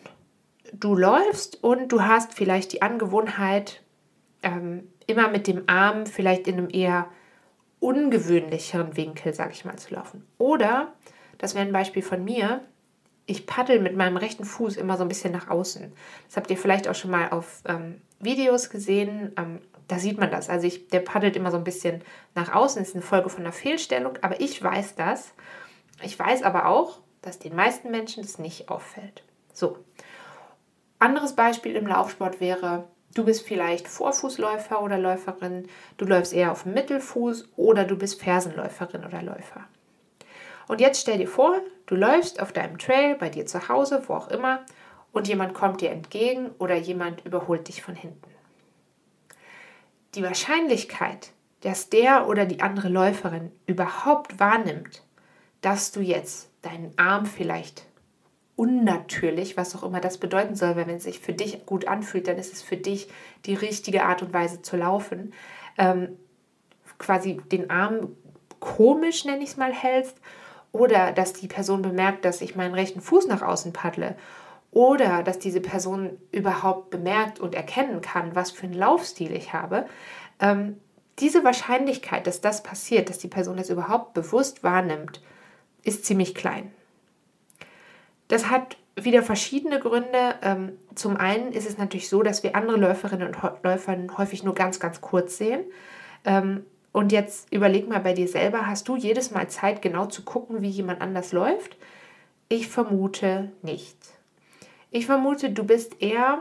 du 0.73 0.95
läufst 0.95 1.63
und 1.63 1.91
du 1.91 2.03
hast 2.03 2.33
vielleicht 2.33 2.73
die 2.73 2.81
Angewohnheit, 2.81 3.81
ähm, 4.43 4.87
immer 5.07 5.29
mit 5.29 5.47
dem 5.47 5.63
Arm 5.67 6.05
vielleicht 6.05 6.47
in 6.47 6.57
einem 6.57 6.69
eher 6.71 7.07
ungewöhnlicheren 7.79 8.97
Winkel, 8.97 9.33
sage 9.33 9.53
ich 9.53 9.65
mal, 9.65 9.77
zu 9.77 9.93
laufen. 9.93 10.25
Oder, 10.37 10.93
das 11.37 11.55
wäre 11.55 11.65
ein 11.65 11.73
Beispiel 11.73 12.01
von 12.01 12.23
mir, 12.23 12.61
ich 13.27 13.45
paddel 13.45 13.79
mit 13.81 13.95
meinem 13.95 14.17
rechten 14.17 14.45
Fuß 14.45 14.77
immer 14.77 14.97
so 14.97 15.03
ein 15.03 15.09
bisschen 15.09 15.33
nach 15.33 15.49
außen. 15.49 15.91
Das 16.27 16.37
habt 16.37 16.49
ihr 16.49 16.57
vielleicht 16.57 16.87
auch 16.87 16.95
schon 16.95 17.11
mal 17.11 17.29
auf 17.29 17.61
ähm, 17.65 18.01
Videos 18.19 18.69
gesehen. 18.69 19.33
Ähm, 19.37 19.59
da 19.89 19.99
sieht 19.99 20.17
man 20.17 20.31
das. 20.31 20.49
Also 20.49 20.65
ich, 20.65 20.87
der 20.87 21.01
paddelt 21.01 21.35
immer 21.35 21.51
so 21.51 21.57
ein 21.57 21.65
bisschen 21.65 22.01
nach 22.35 22.53
außen, 22.53 22.81
das 22.81 22.89
ist 22.89 22.95
eine 22.95 23.03
Folge 23.03 23.29
von 23.29 23.41
einer 23.41 23.51
Fehlstellung, 23.51 24.17
aber 24.21 24.39
ich 24.39 24.63
weiß 24.63 24.95
das. 24.95 25.33
Ich 26.01 26.17
weiß 26.17 26.43
aber 26.43 26.67
auch, 26.67 26.99
dass 27.21 27.39
den 27.39 27.55
meisten 27.55 27.91
Menschen 27.91 28.23
das 28.23 28.39
nicht 28.39 28.69
auffällt. 28.69 29.23
So. 29.53 29.77
Anderes 30.99 31.35
Beispiel 31.35 31.75
im 31.75 31.85
Laufsport 31.85 32.39
wäre, 32.39 32.87
du 33.13 33.25
bist 33.25 33.47
vielleicht 33.47 33.87
Vorfußläufer 33.87 34.81
oder 34.81 34.97
Läuferin, 34.97 35.67
du 35.97 36.05
läufst 36.05 36.33
eher 36.33 36.51
auf 36.51 36.63
dem 36.63 36.73
Mittelfuß 36.73 37.49
oder 37.55 37.85
du 37.85 37.95
bist 37.95 38.21
Fersenläuferin 38.21 39.05
oder 39.05 39.21
Läufer. 39.21 39.65
Und 40.67 40.81
jetzt 40.81 41.01
stell 41.01 41.19
dir 41.19 41.27
vor, 41.27 41.61
du 41.85 41.95
läufst 41.95 42.41
auf 42.41 42.51
deinem 42.51 42.77
Trail 42.77 43.15
bei 43.15 43.29
dir 43.29 43.45
zu 43.45 43.69
Hause, 43.69 44.03
wo 44.07 44.15
auch 44.15 44.29
immer, 44.29 44.65
und 45.13 45.27
jemand 45.27 45.53
kommt 45.53 45.81
dir 45.81 45.91
entgegen 45.91 46.51
oder 46.59 46.75
jemand 46.75 47.25
überholt 47.25 47.67
dich 47.67 47.81
von 47.81 47.95
hinten. 47.95 48.29
Die 50.15 50.23
Wahrscheinlichkeit, 50.23 51.31
dass 51.61 51.89
der 51.89 52.27
oder 52.27 52.45
die 52.45 52.61
andere 52.61 52.89
Läuferin 52.89 53.51
überhaupt 53.65 54.39
wahrnimmt, 54.39 55.03
dass 55.61 55.91
du 55.91 56.01
jetzt 56.01 56.49
deinen 56.61 56.93
Arm 56.97 57.25
vielleicht 57.25 57.85
unnatürlich, 58.57 59.55
was 59.55 59.75
auch 59.75 59.83
immer 59.83 60.01
das 60.01 60.17
bedeuten 60.17 60.55
soll, 60.55 60.75
weil 60.75 60.87
wenn 60.87 60.97
es 60.97 61.03
sich 61.03 61.19
für 61.19 61.31
dich 61.31 61.65
gut 61.65 61.87
anfühlt, 61.87 62.27
dann 62.27 62.37
ist 62.37 62.51
es 62.51 62.61
für 62.61 62.75
dich 62.75 63.07
die 63.45 63.53
richtige 63.53 64.03
Art 64.03 64.23
und 64.23 64.33
Weise 64.33 64.61
zu 64.63 64.75
laufen, 64.75 65.31
ähm, 65.77 66.17
quasi 66.97 67.37
den 67.51 67.69
Arm 67.69 68.17
komisch, 68.59 69.25
nenne 69.25 69.43
ich 69.43 69.51
es 69.51 69.57
mal, 69.57 69.71
hältst. 69.71 70.17
Oder 70.71 71.11
dass 71.11 71.33
die 71.33 71.47
Person 71.47 71.83
bemerkt, 71.83 72.25
dass 72.25 72.41
ich 72.41 72.55
meinen 72.55 72.73
rechten 72.73 72.99
Fuß 72.99 73.27
nach 73.27 73.43
außen 73.43 73.73
paddle. 73.73 74.17
Oder 74.71 75.21
dass 75.21 75.37
diese 75.37 75.61
Person 75.61 76.17
überhaupt 76.31 76.89
bemerkt 76.89 77.39
und 77.39 77.55
erkennen 77.55 78.01
kann, 78.01 78.35
was 78.35 78.51
für 78.51 78.65
einen 78.65 78.73
Laufstil 78.73 79.31
ich 79.31 79.53
habe, 79.53 79.85
ähm, 80.39 80.77
diese 81.19 81.43
Wahrscheinlichkeit, 81.43 82.27
dass 82.27 82.41
das 82.41 82.63
passiert, 82.63 83.09
dass 83.09 83.19
die 83.19 83.27
Person 83.27 83.57
das 83.57 83.69
überhaupt 83.69 84.13
bewusst 84.13 84.63
wahrnimmt, 84.63 85.21
ist 85.83 86.05
ziemlich 86.05 86.35
klein. 86.35 86.71
Das 88.27 88.49
hat 88.49 88.77
wieder 88.95 89.23
verschiedene 89.23 89.79
Gründe. 89.79 90.35
Ähm, 90.41 90.77
zum 90.95 91.17
einen 91.17 91.51
ist 91.51 91.67
es 91.69 91.77
natürlich 91.77 92.09
so, 92.09 92.23
dass 92.23 92.43
wir 92.43 92.55
andere 92.55 92.77
Läuferinnen 92.77 93.27
und 93.27 93.37
Läufer 93.63 93.97
häufig 94.17 94.43
nur 94.43 94.55
ganz, 94.55 94.79
ganz 94.79 95.01
kurz 95.01 95.37
sehen. 95.37 95.63
Ähm, 96.25 96.65
und 96.91 97.11
jetzt 97.11 97.51
überleg 97.53 97.87
mal 97.87 97.99
bei 97.99 98.13
dir 98.13 98.27
selber, 98.27 98.65
hast 98.65 98.87
du 98.87 98.95
jedes 98.95 99.31
Mal 99.31 99.47
Zeit, 99.49 99.81
genau 99.81 100.07
zu 100.07 100.23
gucken, 100.23 100.61
wie 100.61 100.69
jemand 100.69 101.01
anders 101.01 101.31
läuft? 101.31 101.77
Ich 102.49 102.67
vermute 102.67 103.51
nicht. 103.61 103.97
Ich 104.89 105.05
vermute, 105.05 105.51
du 105.51 105.63
bist 105.63 106.01
eher, 106.01 106.39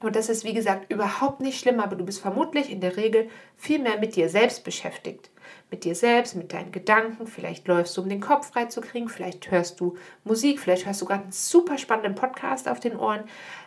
und 0.00 0.16
das 0.16 0.28
ist 0.28 0.44
wie 0.44 0.54
gesagt 0.54 0.90
überhaupt 0.90 1.40
nicht 1.40 1.60
schlimm, 1.60 1.78
aber 1.78 1.94
du 1.94 2.04
bist 2.04 2.20
vermutlich 2.20 2.70
in 2.70 2.80
der 2.80 2.96
Regel 2.96 3.28
viel 3.56 3.78
mehr 3.78 3.98
mit 3.98 4.16
dir 4.16 4.28
selbst 4.28 4.64
beschäftigt. 4.64 5.30
Mit 5.70 5.84
dir 5.84 5.94
selbst, 5.94 6.36
mit 6.36 6.52
deinen 6.52 6.72
Gedanken. 6.72 7.26
Vielleicht 7.26 7.68
läufst 7.68 7.96
du, 7.96 8.02
um 8.02 8.08
den 8.08 8.20
Kopf 8.20 8.50
frei. 8.52 8.66
Vielleicht 9.06 9.50
hörst 9.50 9.80
du 9.80 9.96
Musik. 10.24 10.60
Vielleicht 10.60 10.86
hörst 10.86 11.00
du 11.00 11.06
gerade 11.06 11.24
einen 11.24 11.32
super 11.32 11.78
spannenden 11.78 12.14
Podcast 12.14 12.68
auf 12.68 12.80
den 12.80 12.96
Ohren. 12.96 13.24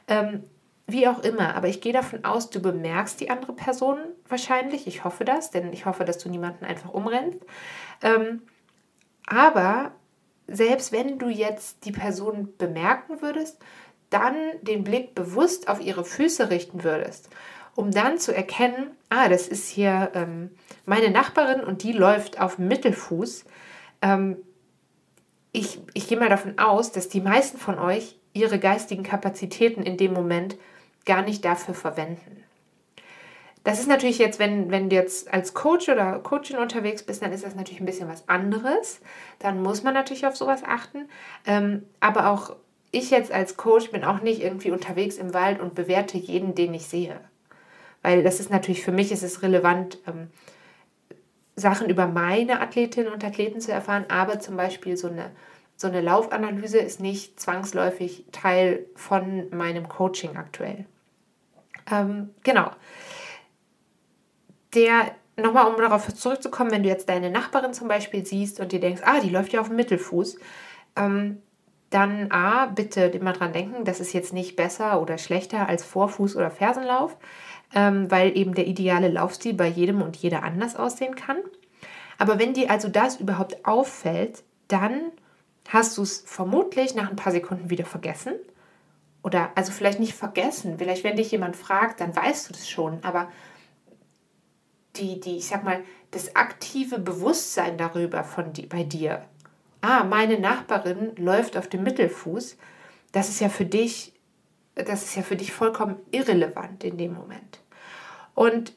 Ähm, 0.08 0.44
wie 0.86 1.08
auch 1.08 1.24
immer, 1.24 1.56
aber 1.56 1.70
ich 1.70 1.80
gehe 1.80 1.94
davon 1.94 2.25
aus, 2.25 2.50
du 2.50 2.62
bemerkst 2.62 3.22
die 3.22 3.30
andere 3.30 3.54
Person 3.54 4.00
wahrscheinlich. 4.28 4.86
Ich 4.86 5.06
hoffe 5.06 5.24
das, 5.24 5.50
denn 5.50 5.72
ich 5.72 5.86
hoffe, 5.86 6.04
dass 6.04 6.18
du 6.18 6.30
niemanden 6.30 6.66
einfach 6.66 6.94
umrennst. 6.94 7.40
Ähm, 8.02 8.42
aber 9.25 9.92
selbst 10.48 10.92
wenn 10.92 11.20
du 11.20 11.30
jetzt 11.30 11.86
die 11.86 11.94
Person 11.94 12.54
bemerken 12.58 13.22
würdest, 13.22 13.60
dann 14.10 14.36
den 14.62 14.84
Blick 14.84 15.16
bewusst 15.16 15.70
auf 15.70 15.82
ihre 15.82 16.04
Füße 16.04 16.50
richten 16.50 16.84
würdest, 16.84 17.30
um 17.75 17.92
dann 17.92 18.18
zu 18.18 18.36
erkennen, 18.36 18.92
ah, 19.10 19.30
das 19.30 19.48
ist 19.48 19.70
hier 19.70 20.12
ähm, 20.13 20.51
meine 20.86 21.10
Nachbarin 21.10 21.62
und 21.62 21.84
die 21.84 21.92
läuft 21.92 22.39
auf 22.39 22.58
Mittelfuß. 22.58 23.46
Ähm, 24.01 24.38
ich, 25.51 25.80
ich 25.94 26.08
gehe 26.08 26.20
mal 26.20 26.30
davon 26.30 26.58
aus, 26.60 26.92
dass 26.92 27.10
die 27.10 27.22
meisten 27.22 27.58
von 27.58 27.80
euch 27.80 28.20
ihre 28.34 28.60
geistigen 28.60 29.03
Kapazitäten 29.03 29.84
in 29.84 29.98
dem 29.98 30.13
Moment 30.13 30.58
gar 31.06 31.22
nicht 31.22 31.46
dafür 31.46 31.74
verwenden. 31.74 32.44
Das 33.63 33.80
ist 33.80 33.88
natürlich 33.88 34.18
jetzt, 34.18 34.39
wenn, 34.39 34.72
wenn 34.72 34.89
du 34.89 34.96
jetzt 34.96 35.32
als 35.34 35.53
Coach 35.53 35.88
oder 35.88 36.20
Coachin 36.20 36.58
unterwegs 36.58 37.03
bist, 37.03 37.22
dann 37.22 37.32
ist 37.32 37.46
das 37.46 37.56
natürlich 37.56 37.80
ein 37.80 37.86
bisschen 37.86 38.10
was 38.10 38.27
anderes. 38.27 39.00
Dann 39.39 39.62
muss 39.62 39.84
man 39.84 39.94
natürlich 39.94 40.27
auf 40.27 40.36
sowas 40.36 40.63
achten. 40.65 41.08
Ähm, 41.46 41.84
aber 42.01 42.30
auch 42.30 42.56
ich 42.92 43.10
jetzt 43.10 43.32
als 43.32 43.56
Coach 43.56 43.92
bin 43.92 44.03
auch 44.03 44.22
nicht 44.22 44.42
irgendwie 44.42 44.72
unterwegs 44.72 45.18
im 45.18 45.34
Wald 45.34 45.62
und 45.62 45.75
bewerte 45.75 46.18
jeden, 46.18 46.56
den 46.56 46.74
ich 46.74 46.88
sehe. 46.88 47.20
Weil 48.03 48.22
das 48.22 48.39
ist 48.39 48.51
natürlich 48.51 48.83
für 48.83 48.91
mich 48.91 49.12
ist 49.12 49.24
es 49.24 49.41
relevant, 49.41 49.98
ähm, 50.07 50.29
Sachen 51.55 51.89
über 51.89 52.07
meine 52.07 52.62
Athletinnen 52.62 53.12
und 53.12 53.24
Athleten 53.24 53.62
zu 53.62 53.72
erfahren, 53.72 54.05
aber 54.10 54.39
zum 54.39 54.55
Beispiel 54.57 54.98
so 54.98 55.07
eine 55.07 55.31
so 55.75 55.88
eine 55.88 56.01
Laufanalyse 56.01 56.77
ist 56.77 57.00
nicht 57.00 57.39
zwangsläufig 57.39 58.25
Teil 58.31 58.86
von 58.95 59.50
meinem 59.50 59.89
Coaching 59.89 60.38
aktuell. 60.38 60.86
Ähm, 61.91 62.29
genau. 62.43 62.72
Der, 64.74 65.12
nochmal 65.36 65.67
um 65.67 65.77
darauf 65.77 66.13
zurückzukommen, 66.13 66.72
wenn 66.72 66.83
du 66.83 66.89
jetzt 66.89 67.10
deine 67.10 67.29
Nachbarin 67.29 67.74
zum 67.74 67.88
Beispiel 67.88 68.25
siehst 68.25 68.60
und 68.60 68.72
dir 68.72 68.79
denkst, 68.79 69.01
ah, 69.03 69.19
die 69.19 69.29
läuft 69.29 69.53
ja 69.53 69.62
auf 69.62 69.67
dem 69.67 69.75
Mittelfuß, 69.75 70.38
ähm, 70.95 71.41
dann 71.89 72.31
A, 72.31 72.67
bitte 72.67 73.01
immer 73.01 73.33
dran 73.33 73.53
denken, 73.53 73.86
das 73.86 74.00
ist 74.00 74.13
jetzt 74.13 74.33
nicht 74.33 74.55
besser 74.55 75.00
oder 75.01 75.17
schlechter 75.17 75.67
als 75.67 75.86
Vorfuß- 75.86 76.36
oder 76.36 76.50
Fersenlauf, 76.50 77.17
ähm, 77.74 78.10
weil 78.12 78.38
eben 78.38 78.53
der 78.53 78.68
ideale 78.68 79.10
Laufstil 79.10 79.53
bei 79.53 79.68
jedem 79.68 80.01
und 80.01 80.18
jeder 80.18 80.44
anders 80.44 80.75
aussehen 80.75 81.15
kann. 81.15 81.38
Aber 82.18 82.39
wenn 82.39 82.53
dir 82.53 82.70
also 82.70 82.88
das 82.88 83.18
überhaupt 83.18 83.65
auffällt, 83.65 84.44
dann 84.68 85.12
hast 85.70 85.98
du 85.98 86.03
es 86.03 86.24
vermutlich 86.25 86.96
nach 86.96 87.10
ein 87.10 87.15
paar 87.15 87.32
Sekunden 87.32 87.70
wieder 87.70 87.86
vergessen. 87.86 88.34
Oder 89.24 89.51
also 89.56 89.72
vielleicht 89.72 90.00
nicht 90.00 90.13
vergessen, 90.13 90.75
vielleicht 90.77 91.03
wenn 91.03 91.15
dich 91.15 91.32
jemand 91.32 91.56
fragt, 91.56 92.01
dann 92.01 92.15
weißt 92.15 92.50
du 92.50 92.53
das 92.53 92.70
schon, 92.70 93.00
aber 93.03 93.32
die, 94.98 95.20
die, 95.20 95.38
ich 95.38 95.48
sag 95.48 95.63
mal, 95.63 95.82
das 96.12 96.36
aktive 96.36 97.00
Bewusstsein 97.00 97.77
darüber 97.77 98.24
von 98.24 98.51
die, 98.53 98.65
bei 98.65 98.84
dir, 98.84 99.25
ah, 99.82 100.03
meine 100.03 100.39
Nachbarin 100.39 101.15
läuft 101.15 101.58
auf 101.58 101.68
dem 101.68 101.84
Mittelfuß, 101.84 102.58
das 103.13 103.30
ist 103.30 103.39
ja 103.39 103.48
für 103.50 103.65
dich, 103.65 104.13
das 104.75 105.03
ist 105.03 105.15
ja 105.15 105.22
für 105.22 105.38
dich 105.38 105.53
vollkommen 105.53 105.96
irrelevant 106.12 106.84
in 106.84 106.98
dem 106.98 107.13
Moment. 107.13 107.62
Und 108.36 108.74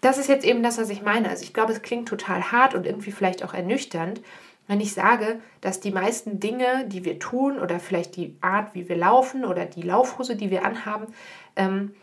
das 0.00 0.18
ist 0.18 0.28
jetzt 0.28 0.44
eben 0.44 0.62
das, 0.62 0.78
was 0.78 0.90
ich 0.90 1.02
meine. 1.02 1.28
Also 1.28 1.42
ich 1.42 1.52
glaube, 1.52 1.72
es 1.72 1.82
klingt 1.82 2.08
total 2.08 2.52
hart 2.52 2.74
und 2.74 2.86
irgendwie 2.86 3.12
vielleicht 3.12 3.42
auch 3.44 3.54
ernüchternd, 3.54 4.20
wenn 4.68 4.80
ich 4.80 4.92
sage, 4.92 5.40
dass 5.62 5.80
die 5.80 5.90
meisten 5.90 6.40
Dinge, 6.40 6.86
die 6.86 7.04
wir 7.04 7.18
tun 7.18 7.58
oder 7.58 7.80
vielleicht 7.80 8.16
die 8.16 8.36
Art, 8.42 8.74
wie 8.74 8.88
wir 8.88 8.96
laufen 8.96 9.44
oder 9.44 9.64
die 9.64 9.82
Laufhose, 9.82 10.36
die 10.36 10.50
wir 10.50 10.64
anhaben, 10.64 11.06
ähm, 11.56 11.94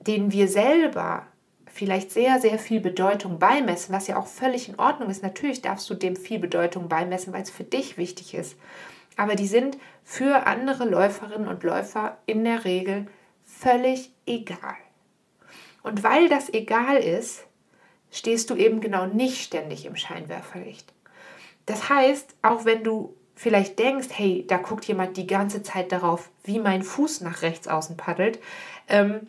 denen 0.00 0.30
wir 0.30 0.48
selber 0.48 1.26
vielleicht 1.66 2.12
sehr, 2.12 2.40
sehr 2.40 2.60
viel 2.60 2.80
Bedeutung 2.80 3.40
beimessen, 3.40 3.92
was 3.92 4.06
ja 4.06 4.16
auch 4.16 4.28
völlig 4.28 4.68
in 4.68 4.78
Ordnung 4.78 5.10
ist. 5.10 5.24
Natürlich 5.24 5.60
darfst 5.60 5.90
du 5.90 5.94
dem 5.94 6.14
viel 6.14 6.38
Bedeutung 6.38 6.88
beimessen, 6.88 7.32
weil 7.32 7.42
es 7.42 7.50
für 7.50 7.64
dich 7.64 7.98
wichtig 7.98 8.34
ist. 8.34 8.56
Aber 9.16 9.34
die 9.34 9.48
sind 9.48 9.76
für 10.04 10.46
andere 10.46 10.84
Läuferinnen 10.84 11.48
und 11.48 11.64
Läufer 11.64 12.16
in 12.26 12.44
der 12.44 12.64
Regel 12.64 13.06
völlig 13.44 14.12
egal. 14.24 14.76
Und 15.84 16.02
weil 16.02 16.28
das 16.28 16.52
egal 16.52 16.96
ist, 16.96 17.44
stehst 18.10 18.50
du 18.50 18.56
eben 18.56 18.80
genau 18.80 19.06
nicht 19.06 19.44
ständig 19.44 19.86
im 19.86 19.94
Scheinwerferlicht. 19.94 20.92
Das 21.66 21.88
heißt, 21.88 22.34
auch 22.42 22.64
wenn 22.64 22.82
du 22.82 23.14
vielleicht 23.36 23.78
denkst, 23.78 24.08
hey, 24.10 24.44
da 24.48 24.56
guckt 24.56 24.86
jemand 24.86 25.16
die 25.16 25.26
ganze 25.26 25.62
Zeit 25.62 25.92
darauf, 25.92 26.30
wie 26.42 26.58
mein 26.58 26.82
Fuß 26.82 27.20
nach 27.20 27.42
rechts 27.42 27.68
außen 27.68 27.96
paddelt, 27.96 28.40
ähm, 28.88 29.28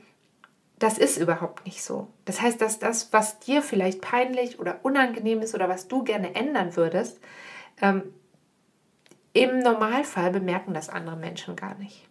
das 0.80 0.98
ist 0.98 1.18
überhaupt 1.18 1.66
nicht 1.66 1.84
so. 1.84 2.08
Das 2.26 2.42
heißt, 2.42 2.62
dass 2.62 2.80
das, 2.80 3.12
was 3.12 3.40
dir 3.40 3.62
vielleicht 3.62 4.02
peinlich 4.02 4.60
oder 4.60 4.80
unangenehm 4.84 5.42
ist 5.42 5.56
oder 5.56 5.70
was 5.70 5.88
du 5.88 6.04
gerne 6.04 6.36
ändern 6.36 6.76
würdest, 6.76 7.20
ähm, 7.82 8.04
im 9.34 9.60
Normalfall 9.60 10.32
bemerken 10.32 10.74
das 10.74 10.88
andere 10.88 11.18
Menschen 11.18 11.56
gar 11.56 11.76
nicht. 11.76 12.08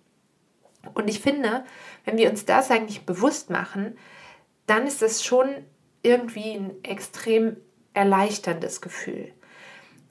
Und 0.93 1.09
ich 1.09 1.21
finde, 1.21 1.65
wenn 2.05 2.19
wir 2.19 2.29
uns 2.29 2.45
das 2.45 2.71
eigentlich 2.71 3.07
bewusst 3.07 3.49
machen, 3.49 3.97
dann 4.67 4.87
ist 4.87 5.03
das 5.03 5.25
schon 5.25 5.49
irgendwie 6.03 6.53
ein 6.53 6.73
extrem 6.83 7.57
erleichterndes 7.93 8.81
Gefühl. 8.81 9.33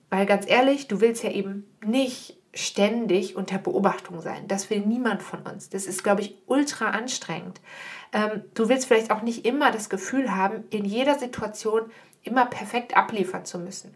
Weil 0.09 0.25
ganz 0.25 0.47
ehrlich, 0.47 0.87
du 0.87 1.01
willst 1.01 1.23
ja 1.23 1.31
eben 1.31 1.67
nicht 1.83 2.37
ständig 2.53 3.35
unter 3.35 3.57
Beobachtung 3.57 4.21
sein. 4.21 4.47
Das 4.47 4.69
will 4.69 4.81
niemand 4.81 5.23
von 5.23 5.41
uns. 5.41 5.69
Das 5.69 5.85
ist, 5.85 6.03
glaube 6.03 6.21
ich, 6.21 6.37
ultra 6.45 6.91
anstrengend. 6.91 7.61
Ähm, 8.11 8.43
du 8.53 8.69
willst 8.69 8.85
vielleicht 8.85 9.11
auch 9.11 9.23
nicht 9.23 9.45
immer 9.45 9.71
das 9.71 9.89
Gefühl 9.89 10.35
haben, 10.35 10.63
in 10.69 10.85
jeder 10.85 11.17
Situation 11.17 11.91
immer 12.21 12.45
perfekt 12.45 12.95
abliefern 12.95 13.45
zu 13.45 13.57
müssen. 13.57 13.95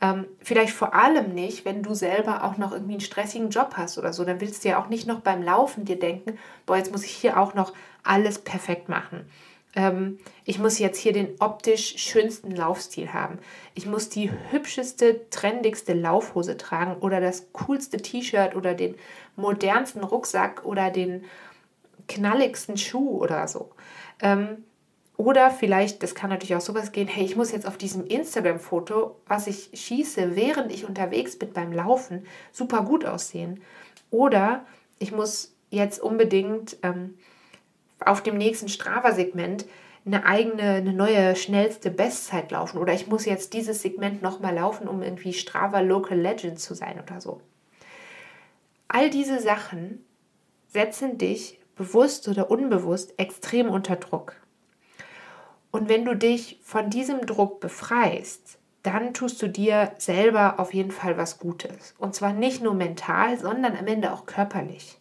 Ähm, 0.00 0.26
vielleicht 0.40 0.72
vor 0.72 0.94
allem 0.94 1.34
nicht, 1.34 1.66
wenn 1.66 1.82
du 1.82 1.92
selber 1.92 2.44
auch 2.44 2.56
noch 2.56 2.72
irgendwie 2.72 2.94
einen 2.94 3.02
stressigen 3.02 3.50
Job 3.50 3.74
hast 3.76 3.98
oder 3.98 4.14
so. 4.14 4.24
Dann 4.24 4.40
willst 4.40 4.64
du 4.64 4.70
ja 4.70 4.82
auch 4.82 4.88
nicht 4.88 5.06
noch 5.06 5.20
beim 5.20 5.42
Laufen 5.42 5.84
dir 5.84 5.98
denken, 5.98 6.38
boah, 6.64 6.78
jetzt 6.78 6.90
muss 6.90 7.04
ich 7.04 7.10
hier 7.10 7.38
auch 7.38 7.52
noch 7.52 7.74
alles 8.02 8.38
perfekt 8.38 8.88
machen. 8.88 9.30
Ähm, 9.74 10.18
ich 10.44 10.58
muss 10.58 10.78
jetzt 10.78 10.98
hier 10.98 11.12
den 11.12 11.34
optisch 11.38 11.96
schönsten 11.98 12.50
Laufstil 12.50 13.12
haben. 13.12 13.38
Ich 13.74 13.86
muss 13.86 14.08
die 14.08 14.30
hübscheste, 14.50 15.28
trendigste 15.30 15.92
Laufhose 15.92 16.56
tragen 16.56 16.96
oder 17.00 17.20
das 17.20 17.52
coolste 17.52 17.98
T-Shirt 17.98 18.56
oder 18.56 18.74
den 18.74 18.96
modernsten 19.36 20.02
Rucksack 20.02 20.64
oder 20.64 20.90
den 20.90 21.24
knalligsten 22.08 22.76
Schuh 22.76 23.18
oder 23.20 23.46
so. 23.46 23.70
Ähm, 24.20 24.64
oder 25.16 25.50
vielleicht, 25.50 26.02
das 26.02 26.14
kann 26.14 26.30
natürlich 26.30 26.56
auch 26.56 26.62
sowas 26.62 26.92
gehen, 26.92 27.06
hey, 27.06 27.24
ich 27.24 27.36
muss 27.36 27.52
jetzt 27.52 27.66
auf 27.66 27.76
diesem 27.76 28.06
Instagram-Foto, 28.06 29.16
was 29.26 29.46
ich 29.46 29.68
schieße, 29.74 30.34
während 30.34 30.72
ich 30.72 30.88
unterwegs 30.88 31.38
bin 31.38 31.52
beim 31.52 31.72
Laufen, 31.72 32.24
super 32.52 32.82
gut 32.84 33.04
aussehen. 33.04 33.60
Oder 34.10 34.64
ich 34.98 35.12
muss 35.12 35.54
jetzt 35.68 36.00
unbedingt 36.00 36.78
ähm, 36.82 37.18
auf 38.04 38.22
dem 38.22 38.36
nächsten 38.36 38.68
Strava-Segment 38.68 39.66
eine 40.06 40.24
eigene, 40.24 40.62
eine 40.62 40.92
neue, 40.92 41.36
schnellste 41.36 41.90
Bestzeit 41.90 42.50
laufen. 42.50 42.78
Oder 42.78 42.94
ich 42.94 43.06
muss 43.06 43.26
jetzt 43.26 43.52
dieses 43.52 43.82
Segment 43.82 44.22
nochmal 44.22 44.54
laufen, 44.54 44.88
um 44.88 45.02
irgendwie 45.02 45.32
Strava 45.32 45.80
Local 45.80 46.18
Legend 46.18 46.58
zu 46.58 46.74
sein 46.74 47.00
oder 47.00 47.20
so. 47.20 47.40
All 48.88 49.10
diese 49.10 49.40
Sachen 49.40 50.04
setzen 50.68 51.18
dich 51.18 51.60
bewusst 51.76 52.28
oder 52.28 52.50
unbewusst 52.50 53.18
extrem 53.18 53.68
unter 53.68 53.96
Druck. 53.96 54.34
Und 55.70 55.88
wenn 55.88 56.04
du 56.04 56.16
dich 56.16 56.60
von 56.64 56.90
diesem 56.90 57.26
Druck 57.26 57.60
befreist, 57.60 58.58
dann 58.82 59.14
tust 59.14 59.40
du 59.42 59.48
dir 59.48 59.92
selber 59.98 60.58
auf 60.58 60.72
jeden 60.74 60.90
Fall 60.90 61.16
was 61.16 61.38
Gutes. 61.38 61.94
Und 61.98 62.14
zwar 62.14 62.32
nicht 62.32 62.62
nur 62.62 62.74
mental, 62.74 63.38
sondern 63.38 63.76
am 63.76 63.86
Ende 63.86 64.12
auch 64.12 64.26
körperlich. 64.26 64.98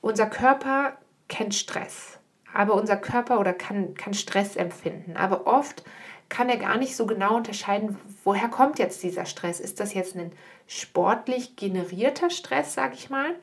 Unser 0.00 0.26
Körper 0.26 0.96
kennt 1.28 1.54
Stress, 1.54 2.18
aber 2.52 2.74
unser 2.74 2.96
Körper 2.96 3.40
oder 3.40 3.52
kann, 3.52 3.94
kann 3.94 4.14
Stress 4.14 4.56
empfinden. 4.56 5.16
Aber 5.16 5.46
oft 5.46 5.84
kann 6.28 6.48
er 6.48 6.56
gar 6.56 6.78
nicht 6.78 6.96
so 6.96 7.06
genau 7.06 7.36
unterscheiden, 7.36 7.98
woher 8.24 8.48
kommt 8.48 8.78
jetzt 8.78 9.02
dieser 9.02 9.26
Stress. 9.26 9.60
Ist 9.60 9.80
das 9.80 9.94
jetzt 9.94 10.16
ein 10.16 10.32
sportlich 10.66 11.56
generierter 11.56 12.30
Stress, 12.30 12.74
sag 12.74 12.94
ich 12.94 13.10
mal? 13.10 13.34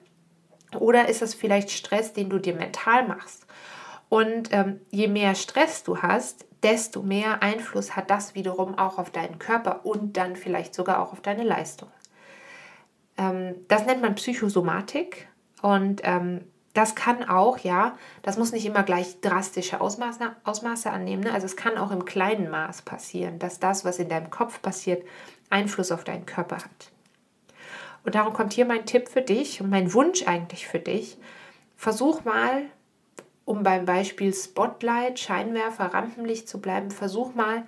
Oder 0.79 1.09
ist 1.09 1.21
das 1.21 1.33
vielleicht 1.33 1.71
Stress, 1.71 2.13
den 2.13 2.29
du 2.29 2.39
dir 2.39 2.55
mental 2.55 3.07
machst? 3.07 3.45
Und 4.09 4.49
ähm, 4.51 4.81
je 4.89 5.07
mehr 5.07 5.35
Stress 5.35 5.83
du 5.83 6.01
hast, 6.01 6.45
desto 6.63 7.01
mehr 7.01 7.41
Einfluss 7.41 7.95
hat 7.95 8.09
das 8.09 8.35
wiederum 8.35 8.77
auch 8.77 8.97
auf 8.97 9.09
deinen 9.09 9.39
Körper 9.39 9.85
und 9.85 10.17
dann 10.17 10.35
vielleicht 10.35 10.75
sogar 10.75 11.01
auch 11.01 11.13
auf 11.13 11.21
deine 11.21 11.43
Leistung. 11.43 11.89
Ähm, 13.17 13.55
das 13.67 13.85
nennt 13.85 14.01
man 14.01 14.15
Psychosomatik 14.15 15.27
und 15.61 16.01
ähm, 16.03 16.41
das 16.73 16.95
kann 16.95 17.27
auch, 17.27 17.59
ja, 17.59 17.97
das 18.21 18.37
muss 18.37 18.51
nicht 18.51 18.65
immer 18.65 18.83
gleich 18.83 19.19
drastische 19.21 19.81
Ausmaße, 19.81 20.35
Ausmaße 20.43 20.89
annehmen. 20.89 21.23
Ne? 21.23 21.33
Also 21.33 21.45
es 21.45 21.55
kann 21.57 21.77
auch 21.77 21.91
im 21.91 22.05
kleinen 22.05 22.49
Maß 22.49 22.83
passieren, 22.83 23.39
dass 23.39 23.59
das, 23.59 23.83
was 23.83 23.99
in 23.99 24.09
deinem 24.09 24.29
Kopf 24.29 24.61
passiert, 24.61 25.03
Einfluss 25.49 25.91
auf 25.91 26.03
deinen 26.03 26.25
Körper 26.25 26.57
hat. 26.57 26.91
Und 28.03 28.15
darum 28.15 28.33
kommt 28.33 28.53
hier 28.53 28.65
mein 28.65 28.85
Tipp 28.85 29.09
für 29.09 29.21
dich 29.21 29.61
und 29.61 29.69
mein 29.69 29.93
Wunsch 29.93 30.25
eigentlich 30.25 30.67
für 30.67 30.79
dich. 30.79 31.17
Versuch 31.75 32.23
mal 32.23 32.63
um 33.45 33.63
beim 33.63 33.85
Beispiel 33.85 34.33
Spotlight, 34.33 35.19
Scheinwerfer, 35.19 35.93
Rampenlicht 35.93 36.47
zu 36.47 36.61
bleiben, 36.61 36.91
versuch 36.91 37.33
mal, 37.33 37.67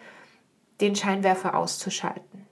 den 0.82 0.96
Scheinwerfer 0.96 1.56
auszuschalten. 1.56 2.48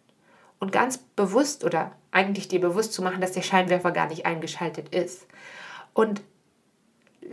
Und 0.59 0.71
ganz 0.71 0.97
bewusst 0.97 1.63
oder 1.63 1.91
eigentlich 2.11 2.47
dir 2.47 2.59
bewusst 2.59 2.93
zu 2.93 3.01
machen, 3.01 3.21
dass 3.21 3.31
der 3.31 3.41
Scheinwerfer 3.41 3.91
gar 3.91 4.07
nicht 4.07 4.25
eingeschaltet 4.25 4.93
ist. 4.93 5.27
Und 5.93 6.21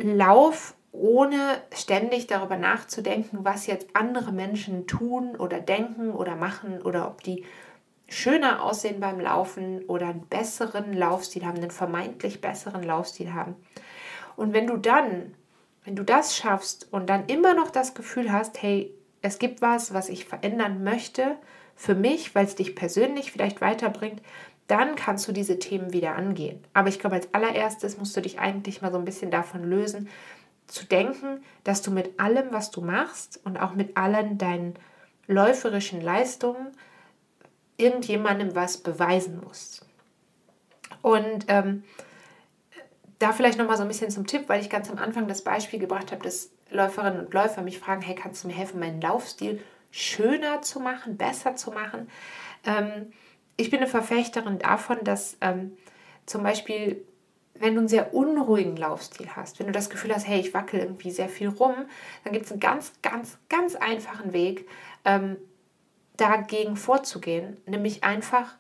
lauf 0.01 0.75
ohne 0.93 1.61
ständig 1.75 2.27
darüber 2.27 2.57
nachzudenken, 2.57 3.41
was 3.43 3.67
jetzt 3.67 3.89
andere 3.95 4.33
Menschen 4.33 4.87
tun 4.87 5.37
oder 5.37 5.61
denken 5.61 6.13
oder 6.13 6.35
machen 6.35 6.81
oder 6.83 7.07
ob 7.07 7.23
die 7.23 7.45
schöner 8.09 8.63
aussehen 8.63 9.01
beim 9.01 9.21
Laufen 9.21 9.85
oder 9.85 10.09
einen 10.09 10.27
besseren 10.27 10.95
Laufstil 10.95 11.45
haben, 11.45 11.59
einen 11.59 11.71
vermeintlich 11.71 12.41
besseren 12.41 12.83
Laufstil 12.83 13.35
haben. 13.35 13.55
Und 14.35 14.55
wenn 14.55 14.67
du 14.67 14.77
dann 14.77 15.35
wenn 15.89 15.97
du 15.97 16.05
das 16.05 16.37
schaffst 16.37 16.87
und 16.91 17.09
dann 17.09 17.25
immer 17.29 17.55
noch 17.55 17.71
das 17.71 17.95
Gefühl 17.95 18.31
hast, 18.31 18.61
hey, 18.63 18.93
es 19.23 19.39
gibt 19.39 19.63
was, 19.63 19.95
was 19.95 20.11
ich 20.11 20.27
verändern 20.27 20.85
möchte 20.85 21.39
für 21.77 21.95
mich, 21.95 22.35
weil 22.35 22.45
es 22.45 22.57
dich 22.57 22.77
persönlich 22.77 23.33
vielleicht 23.33 23.63
weiterbringt, 23.63 24.21
dann 24.69 24.95
kannst 24.95 25.27
du 25.27 25.33
diese 25.33 25.59
Themen 25.59 25.93
wieder 25.93 26.15
angehen. 26.15 26.63
Aber 26.75 26.89
ich 26.89 27.01
glaube, 27.01 27.17
als 27.17 27.33
allererstes 27.35 27.99
musst 27.99 28.17
du 28.17 28.21
dich 28.21 28.39
eigentlich 28.39 28.81
mal 28.81 28.93
so 28.93 28.99
ein 28.99 29.05
bisschen 29.05 29.31
davon 29.31 29.65
lösen, 29.65 30.09
zu 30.67 30.85
denken, 30.85 31.43
dass 31.65 31.83
du 31.83 31.91
mit 31.91 32.21
allem, 32.21 32.53
was 32.53 32.71
du 32.71 32.83
machst 32.83 33.41
und 33.45 33.59
auch 33.59 33.75
mit 33.75 33.97
allen 33.97 34.39
deinen 34.39 34.75
läuferischen 35.27 36.01
Leistungen 36.01 36.69
irgendjemandem 37.79 38.55
was 38.55 38.77
beweisen 38.77 39.41
musst. 39.43 39.87
Und 41.01 41.47
ähm, 41.49 41.85
da 43.19 43.33
vielleicht 43.33 43.59
noch 43.59 43.67
mal 43.67 43.77
so 43.77 43.83
ein 43.83 43.89
bisschen 43.89 44.11
zum 44.11 44.27
Tipp, 44.27 44.49
weil 44.49 44.61
ich 44.61 44.69
ganz 44.69 44.91
am 44.91 44.99
Anfang 44.99 45.27
das 45.27 45.43
Beispiel 45.43 45.79
gebracht 45.79 46.13
habe, 46.13 46.23
dass 46.23 46.51
Läuferinnen 46.71 47.25
und 47.25 47.33
Läufer 47.33 47.63
mich 47.63 47.79
fragen, 47.79 48.03
hey, 48.03 48.15
kannst 48.15 48.45
du 48.45 48.49
mir 48.49 48.55
helfen, 48.55 48.81
meinen 48.81 49.01
Laufstil 49.01 49.63
schöner 49.91 50.61
zu 50.61 50.81
machen, 50.81 51.17
besser 51.17 51.57
zu 51.57 51.71
machen? 51.71 52.11
Ähm, 52.67 53.13
ich 53.59 53.71
bin 53.71 53.81
eine 53.81 53.89
Verfechterin 53.89 54.59
davon, 54.59 54.99
dass 55.03 55.37
ähm, 55.43 55.77
zum 56.25 56.43
Beispiel, 56.43 57.05
wenn 57.55 57.75
du 57.75 57.81
einen 57.81 57.89
sehr 57.89 58.15
unruhigen 58.15 58.77
Laufstil 58.77 59.29
hast, 59.35 59.59
wenn 59.59 59.67
du 59.67 59.73
das 59.73 59.91
Gefühl 59.91 60.15
hast, 60.15 60.27
hey, 60.27 60.41
ich 60.41 60.55
wackel 60.55 60.81
irgendwie 60.81 61.11
sehr 61.11 61.29
viel 61.29 61.49
rum, 61.49 61.75
dann 62.25 62.33
gibt 62.33 62.47
es 62.47 62.53
einen 62.53 62.61
ganz, 62.61 62.93
ganz, 63.03 63.37
ganz 63.49 63.75
einfachen 63.75 64.33
Weg, 64.33 64.67
ähm, 65.05 65.37
dagegen 66.17 66.77
vorzugehen, 66.77 67.57
nämlich 67.67 68.05
einfach 68.05 68.57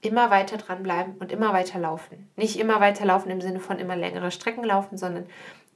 immer 0.00 0.30
weiter 0.30 0.56
dranbleiben 0.56 1.14
und 1.18 1.32
immer 1.32 1.52
weiter 1.52 1.78
laufen. 1.78 2.28
Nicht 2.36 2.58
immer 2.58 2.80
weiter 2.80 3.04
laufen 3.04 3.30
im 3.30 3.40
Sinne 3.40 3.60
von 3.60 3.78
immer 3.78 3.96
längere 3.96 4.30
Strecken 4.30 4.64
laufen, 4.64 4.98
sondern 4.98 5.26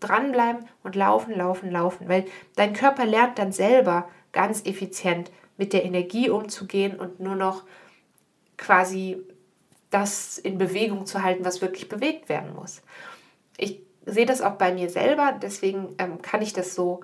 dranbleiben 0.00 0.66
und 0.82 0.94
laufen, 0.94 1.34
laufen, 1.34 1.70
laufen. 1.70 2.08
Weil 2.08 2.26
dein 2.56 2.74
Körper 2.74 3.06
lernt 3.06 3.38
dann 3.38 3.52
selber 3.52 4.08
ganz 4.32 4.64
effizient 4.66 5.30
mit 5.56 5.72
der 5.72 5.84
Energie 5.84 6.28
umzugehen 6.28 6.98
und 6.98 7.20
nur 7.20 7.36
noch 7.36 7.62
quasi 8.56 9.18
das 9.90 10.38
in 10.38 10.58
Bewegung 10.58 11.06
zu 11.06 11.22
halten, 11.22 11.44
was 11.44 11.62
wirklich 11.62 11.88
bewegt 11.88 12.28
werden 12.28 12.54
muss. 12.54 12.82
Ich 13.56 13.80
sehe 14.04 14.26
das 14.26 14.42
auch 14.42 14.54
bei 14.54 14.72
mir 14.72 14.90
selber, 14.90 15.36
deswegen 15.40 15.94
ähm, 15.98 16.22
kann 16.22 16.42
ich 16.42 16.52
das 16.52 16.74
so 16.74 17.00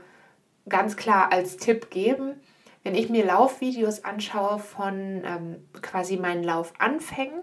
ganz 0.68 0.96
klar 0.96 1.32
als 1.32 1.56
Tipp 1.56 1.90
geben 1.90 2.40
wenn 2.82 2.94
ich 2.94 3.08
mir 3.08 3.24
Laufvideos 3.24 4.04
anschaue 4.04 4.58
von 4.58 5.22
ähm, 5.24 5.68
quasi 5.80 6.16
meinen 6.16 6.42
Laufanfängen 6.42 7.42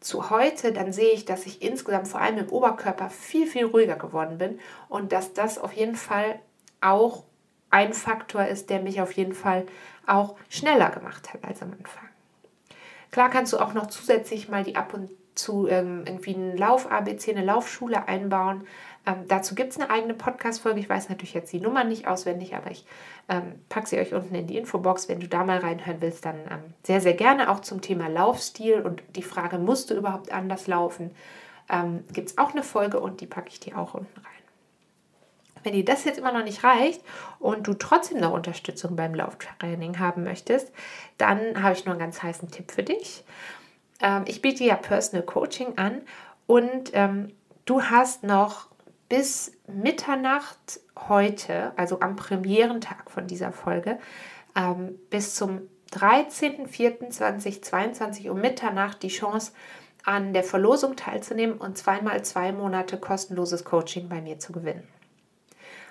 zu 0.00 0.30
heute, 0.30 0.72
dann 0.72 0.92
sehe 0.92 1.12
ich, 1.12 1.24
dass 1.24 1.46
ich 1.46 1.62
insgesamt 1.62 2.08
vor 2.08 2.20
allem 2.20 2.38
im 2.38 2.48
Oberkörper 2.48 3.10
viel, 3.10 3.46
viel 3.46 3.66
ruhiger 3.66 3.96
geworden 3.96 4.38
bin 4.38 4.58
und 4.88 5.12
dass 5.12 5.32
das 5.32 5.58
auf 5.58 5.72
jeden 5.72 5.94
Fall 5.94 6.40
auch 6.80 7.24
ein 7.68 7.92
Faktor 7.92 8.46
ist, 8.46 8.70
der 8.70 8.80
mich 8.80 9.00
auf 9.00 9.12
jeden 9.12 9.34
Fall 9.34 9.66
auch 10.06 10.36
schneller 10.48 10.90
gemacht 10.90 11.32
hat 11.32 11.44
als 11.44 11.62
am 11.62 11.72
Anfang. 11.72 12.09
Klar 13.10 13.30
kannst 13.30 13.52
du 13.52 13.58
auch 13.58 13.74
noch 13.74 13.86
zusätzlich 13.88 14.48
mal 14.48 14.62
die 14.62 14.76
ab 14.76 14.94
und 14.94 15.10
zu 15.34 15.66
ähm, 15.68 16.04
irgendwie 16.06 16.34
einen 16.34 16.56
Lauf-ABC, 16.56 17.30
eine 17.30 17.44
Laufschule 17.44 18.08
einbauen. 18.08 18.66
Ähm, 19.06 19.24
dazu 19.28 19.54
gibt 19.54 19.72
es 19.72 19.80
eine 19.80 19.90
eigene 19.90 20.14
Podcast-Folge. 20.14 20.80
Ich 20.80 20.88
weiß 20.88 21.08
natürlich 21.08 21.34
jetzt 21.34 21.52
die 21.52 21.60
Nummer 21.60 21.84
nicht 21.84 22.06
auswendig, 22.06 22.54
aber 22.54 22.70
ich 22.70 22.84
ähm, 23.28 23.54
packe 23.68 23.88
sie 23.88 23.98
euch 23.98 24.12
unten 24.12 24.34
in 24.34 24.46
die 24.46 24.58
Infobox. 24.58 25.08
Wenn 25.08 25.20
du 25.20 25.28
da 25.28 25.44
mal 25.44 25.58
reinhören 25.58 26.00
willst, 26.00 26.24
dann 26.24 26.36
ähm, 26.50 26.74
sehr, 26.82 27.00
sehr 27.00 27.14
gerne 27.14 27.50
auch 27.50 27.60
zum 27.60 27.80
Thema 27.80 28.08
Laufstil 28.08 28.80
und 28.82 29.02
die 29.16 29.22
Frage, 29.22 29.58
musst 29.58 29.90
du 29.90 29.94
überhaupt 29.94 30.32
anders 30.32 30.66
laufen? 30.66 31.12
Ähm, 31.70 32.04
gibt 32.12 32.30
es 32.30 32.38
auch 32.38 32.52
eine 32.52 32.62
Folge 32.62 33.00
und 33.00 33.20
die 33.20 33.26
packe 33.26 33.48
ich 33.48 33.60
dir 33.60 33.78
auch 33.78 33.94
unten 33.94 34.20
rein. 34.20 34.39
Wenn 35.62 35.72
dir 35.72 35.84
das 35.84 36.04
jetzt 36.04 36.18
immer 36.18 36.32
noch 36.32 36.44
nicht 36.44 36.64
reicht 36.64 37.02
und 37.38 37.66
du 37.66 37.74
trotzdem 37.74 38.20
noch 38.20 38.32
Unterstützung 38.32 38.96
beim 38.96 39.14
Lauftraining 39.14 39.98
haben 39.98 40.24
möchtest, 40.24 40.72
dann 41.18 41.62
habe 41.62 41.74
ich 41.74 41.84
noch 41.84 41.92
einen 41.92 42.00
ganz 42.00 42.22
heißen 42.22 42.50
Tipp 42.50 42.72
für 42.72 42.82
dich. 42.82 43.24
Ähm, 44.00 44.24
ich 44.26 44.40
biete 44.42 44.64
ja 44.64 44.74
Personal 44.76 45.24
Coaching 45.24 45.76
an 45.76 46.02
und 46.46 46.90
ähm, 46.94 47.32
du 47.64 47.82
hast 47.82 48.24
noch 48.24 48.68
bis 49.08 49.52
Mitternacht 49.66 50.80
heute, 51.08 51.72
also 51.76 52.00
am 52.00 52.16
Premierentag 52.16 53.10
von 53.10 53.26
dieser 53.26 53.52
Folge, 53.52 53.98
ähm, 54.56 54.98
bis 55.10 55.34
zum 55.34 55.60
13.04.2022 55.92 58.30
um 58.30 58.40
Mitternacht 58.40 59.02
die 59.02 59.08
Chance, 59.08 59.52
an 60.04 60.32
der 60.32 60.44
Verlosung 60.44 60.96
teilzunehmen 60.96 61.58
und 61.58 61.76
zweimal 61.76 62.24
zwei 62.24 62.52
Monate 62.52 62.96
kostenloses 62.96 63.64
Coaching 63.64 64.08
bei 64.08 64.22
mir 64.22 64.38
zu 64.38 64.52
gewinnen. 64.52 64.88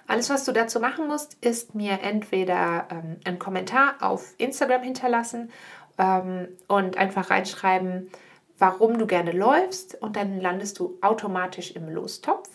Alles, 0.10 0.30
was 0.32 0.44
du 0.44 0.52
dazu 0.52 0.80
machen 0.80 1.08
musst, 1.08 1.38
ist 1.40 1.76
mir 1.76 2.00
entweder 2.02 2.88
ähm, 2.90 3.18
einen 3.26 3.38
Kommentar 3.38 3.94
auf 4.00 4.34
Instagram 4.40 4.82
hinterlassen 4.82 5.52
ähm, 6.00 6.48
und 6.68 6.98
einfach 6.98 7.30
reinschreiben, 7.30 8.10
warum 8.58 8.98
du 8.98 9.06
gerne 9.06 9.34
läufst 9.34 10.02
und 10.02 10.16
dann 10.16 10.42
landest 10.42 10.80
du 10.80 10.98
automatisch 11.02 11.76
im 11.76 11.90
Lostopf. 11.90 12.50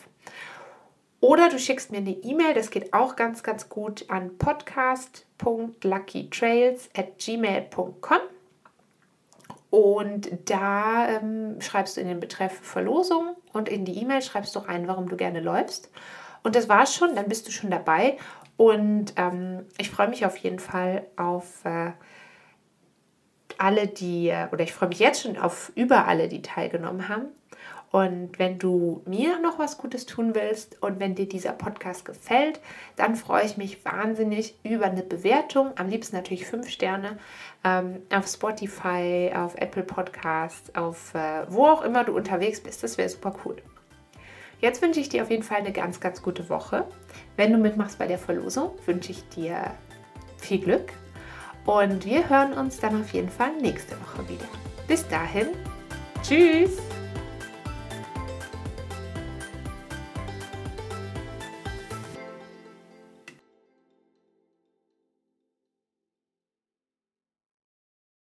Oder 1.20 1.48
du 1.48 1.60
schickst 1.60 1.92
mir 1.92 1.98
eine 1.98 2.10
E-Mail, 2.10 2.54
das 2.54 2.72
geht 2.72 2.92
auch 2.92 3.14
ganz, 3.14 3.44
ganz 3.44 3.68
gut 3.68 4.10
an 4.10 4.36
podcast.luckytrails 4.36 6.90
at 6.96 7.20
gmail.com. 7.20 8.18
Und 9.70 10.50
da 10.50 11.08
ähm, 11.08 11.60
schreibst 11.60 11.96
du 11.96 12.00
in 12.00 12.08
den 12.08 12.18
Betreff 12.18 12.52
Verlosung 12.52 13.36
und 13.52 13.68
in 13.68 13.84
die 13.84 14.02
E-Mail 14.02 14.22
schreibst 14.22 14.56
du 14.56 14.58
rein, 14.58 14.88
warum 14.88 15.08
du 15.08 15.16
gerne 15.16 15.38
läufst. 15.38 15.92
Und 16.44 16.54
das 16.54 16.68
war's 16.68 16.94
schon, 16.94 17.16
dann 17.16 17.28
bist 17.28 17.48
du 17.48 17.50
schon 17.50 17.70
dabei. 17.70 18.16
Und 18.56 19.14
ähm, 19.16 19.66
ich 19.78 19.90
freue 19.90 20.08
mich 20.08 20.24
auf 20.24 20.36
jeden 20.36 20.60
Fall 20.60 21.06
auf 21.16 21.64
äh, 21.64 21.90
alle, 23.58 23.88
die, 23.88 24.28
äh, 24.28 24.46
oder 24.52 24.62
ich 24.62 24.72
freue 24.72 24.90
mich 24.90 25.00
jetzt 25.00 25.22
schon 25.22 25.36
auf 25.36 25.72
über 25.74 26.06
alle, 26.06 26.28
die 26.28 26.42
teilgenommen 26.42 27.08
haben. 27.08 27.26
Und 27.90 28.40
wenn 28.40 28.58
du 28.58 29.02
mir 29.06 29.38
noch 29.38 29.60
was 29.60 29.78
Gutes 29.78 30.04
tun 30.04 30.34
willst 30.34 30.82
und 30.82 30.98
wenn 30.98 31.14
dir 31.14 31.28
dieser 31.28 31.52
Podcast 31.52 32.04
gefällt, 32.04 32.60
dann 32.96 33.14
freue 33.14 33.44
ich 33.44 33.56
mich 33.56 33.84
wahnsinnig 33.84 34.58
über 34.64 34.86
eine 34.86 35.04
Bewertung. 35.04 35.70
Am 35.76 35.88
liebsten 35.88 36.16
natürlich 36.16 36.44
fünf 36.44 36.68
Sterne 36.68 37.18
ähm, 37.62 38.02
auf 38.12 38.26
Spotify, 38.26 39.30
auf 39.32 39.54
Apple 39.54 39.84
Podcasts, 39.84 40.74
auf 40.74 41.14
äh, 41.14 41.46
wo 41.48 41.66
auch 41.66 41.82
immer 41.82 42.02
du 42.02 42.16
unterwegs 42.16 42.60
bist. 42.60 42.82
Das 42.82 42.98
wäre 42.98 43.08
super 43.08 43.36
cool. 43.44 43.62
Jetzt 44.64 44.80
wünsche 44.80 44.98
ich 44.98 45.10
dir 45.10 45.22
auf 45.22 45.30
jeden 45.30 45.42
Fall 45.42 45.58
eine 45.58 45.72
ganz, 45.72 46.00
ganz 46.00 46.22
gute 46.22 46.48
Woche. 46.48 46.86
Wenn 47.36 47.52
du 47.52 47.58
mitmachst 47.58 47.98
bei 47.98 48.06
der 48.06 48.16
Verlosung, 48.16 48.70
wünsche 48.86 49.12
ich 49.12 49.28
dir 49.28 49.58
viel 50.38 50.58
Glück. 50.58 50.90
Und 51.66 52.06
wir 52.06 52.30
hören 52.30 52.54
uns 52.54 52.80
dann 52.80 52.98
auf 52.98 53.12
jeden 53.12 53.28
Fall 53.28 53.54
nächste 53.60 53.94
Woche 54.00 54.26
wieder. 54.26 54.46
Bis 54.88 55.06
dahin, 55.06 55.48
tschüss! 56.22 56.93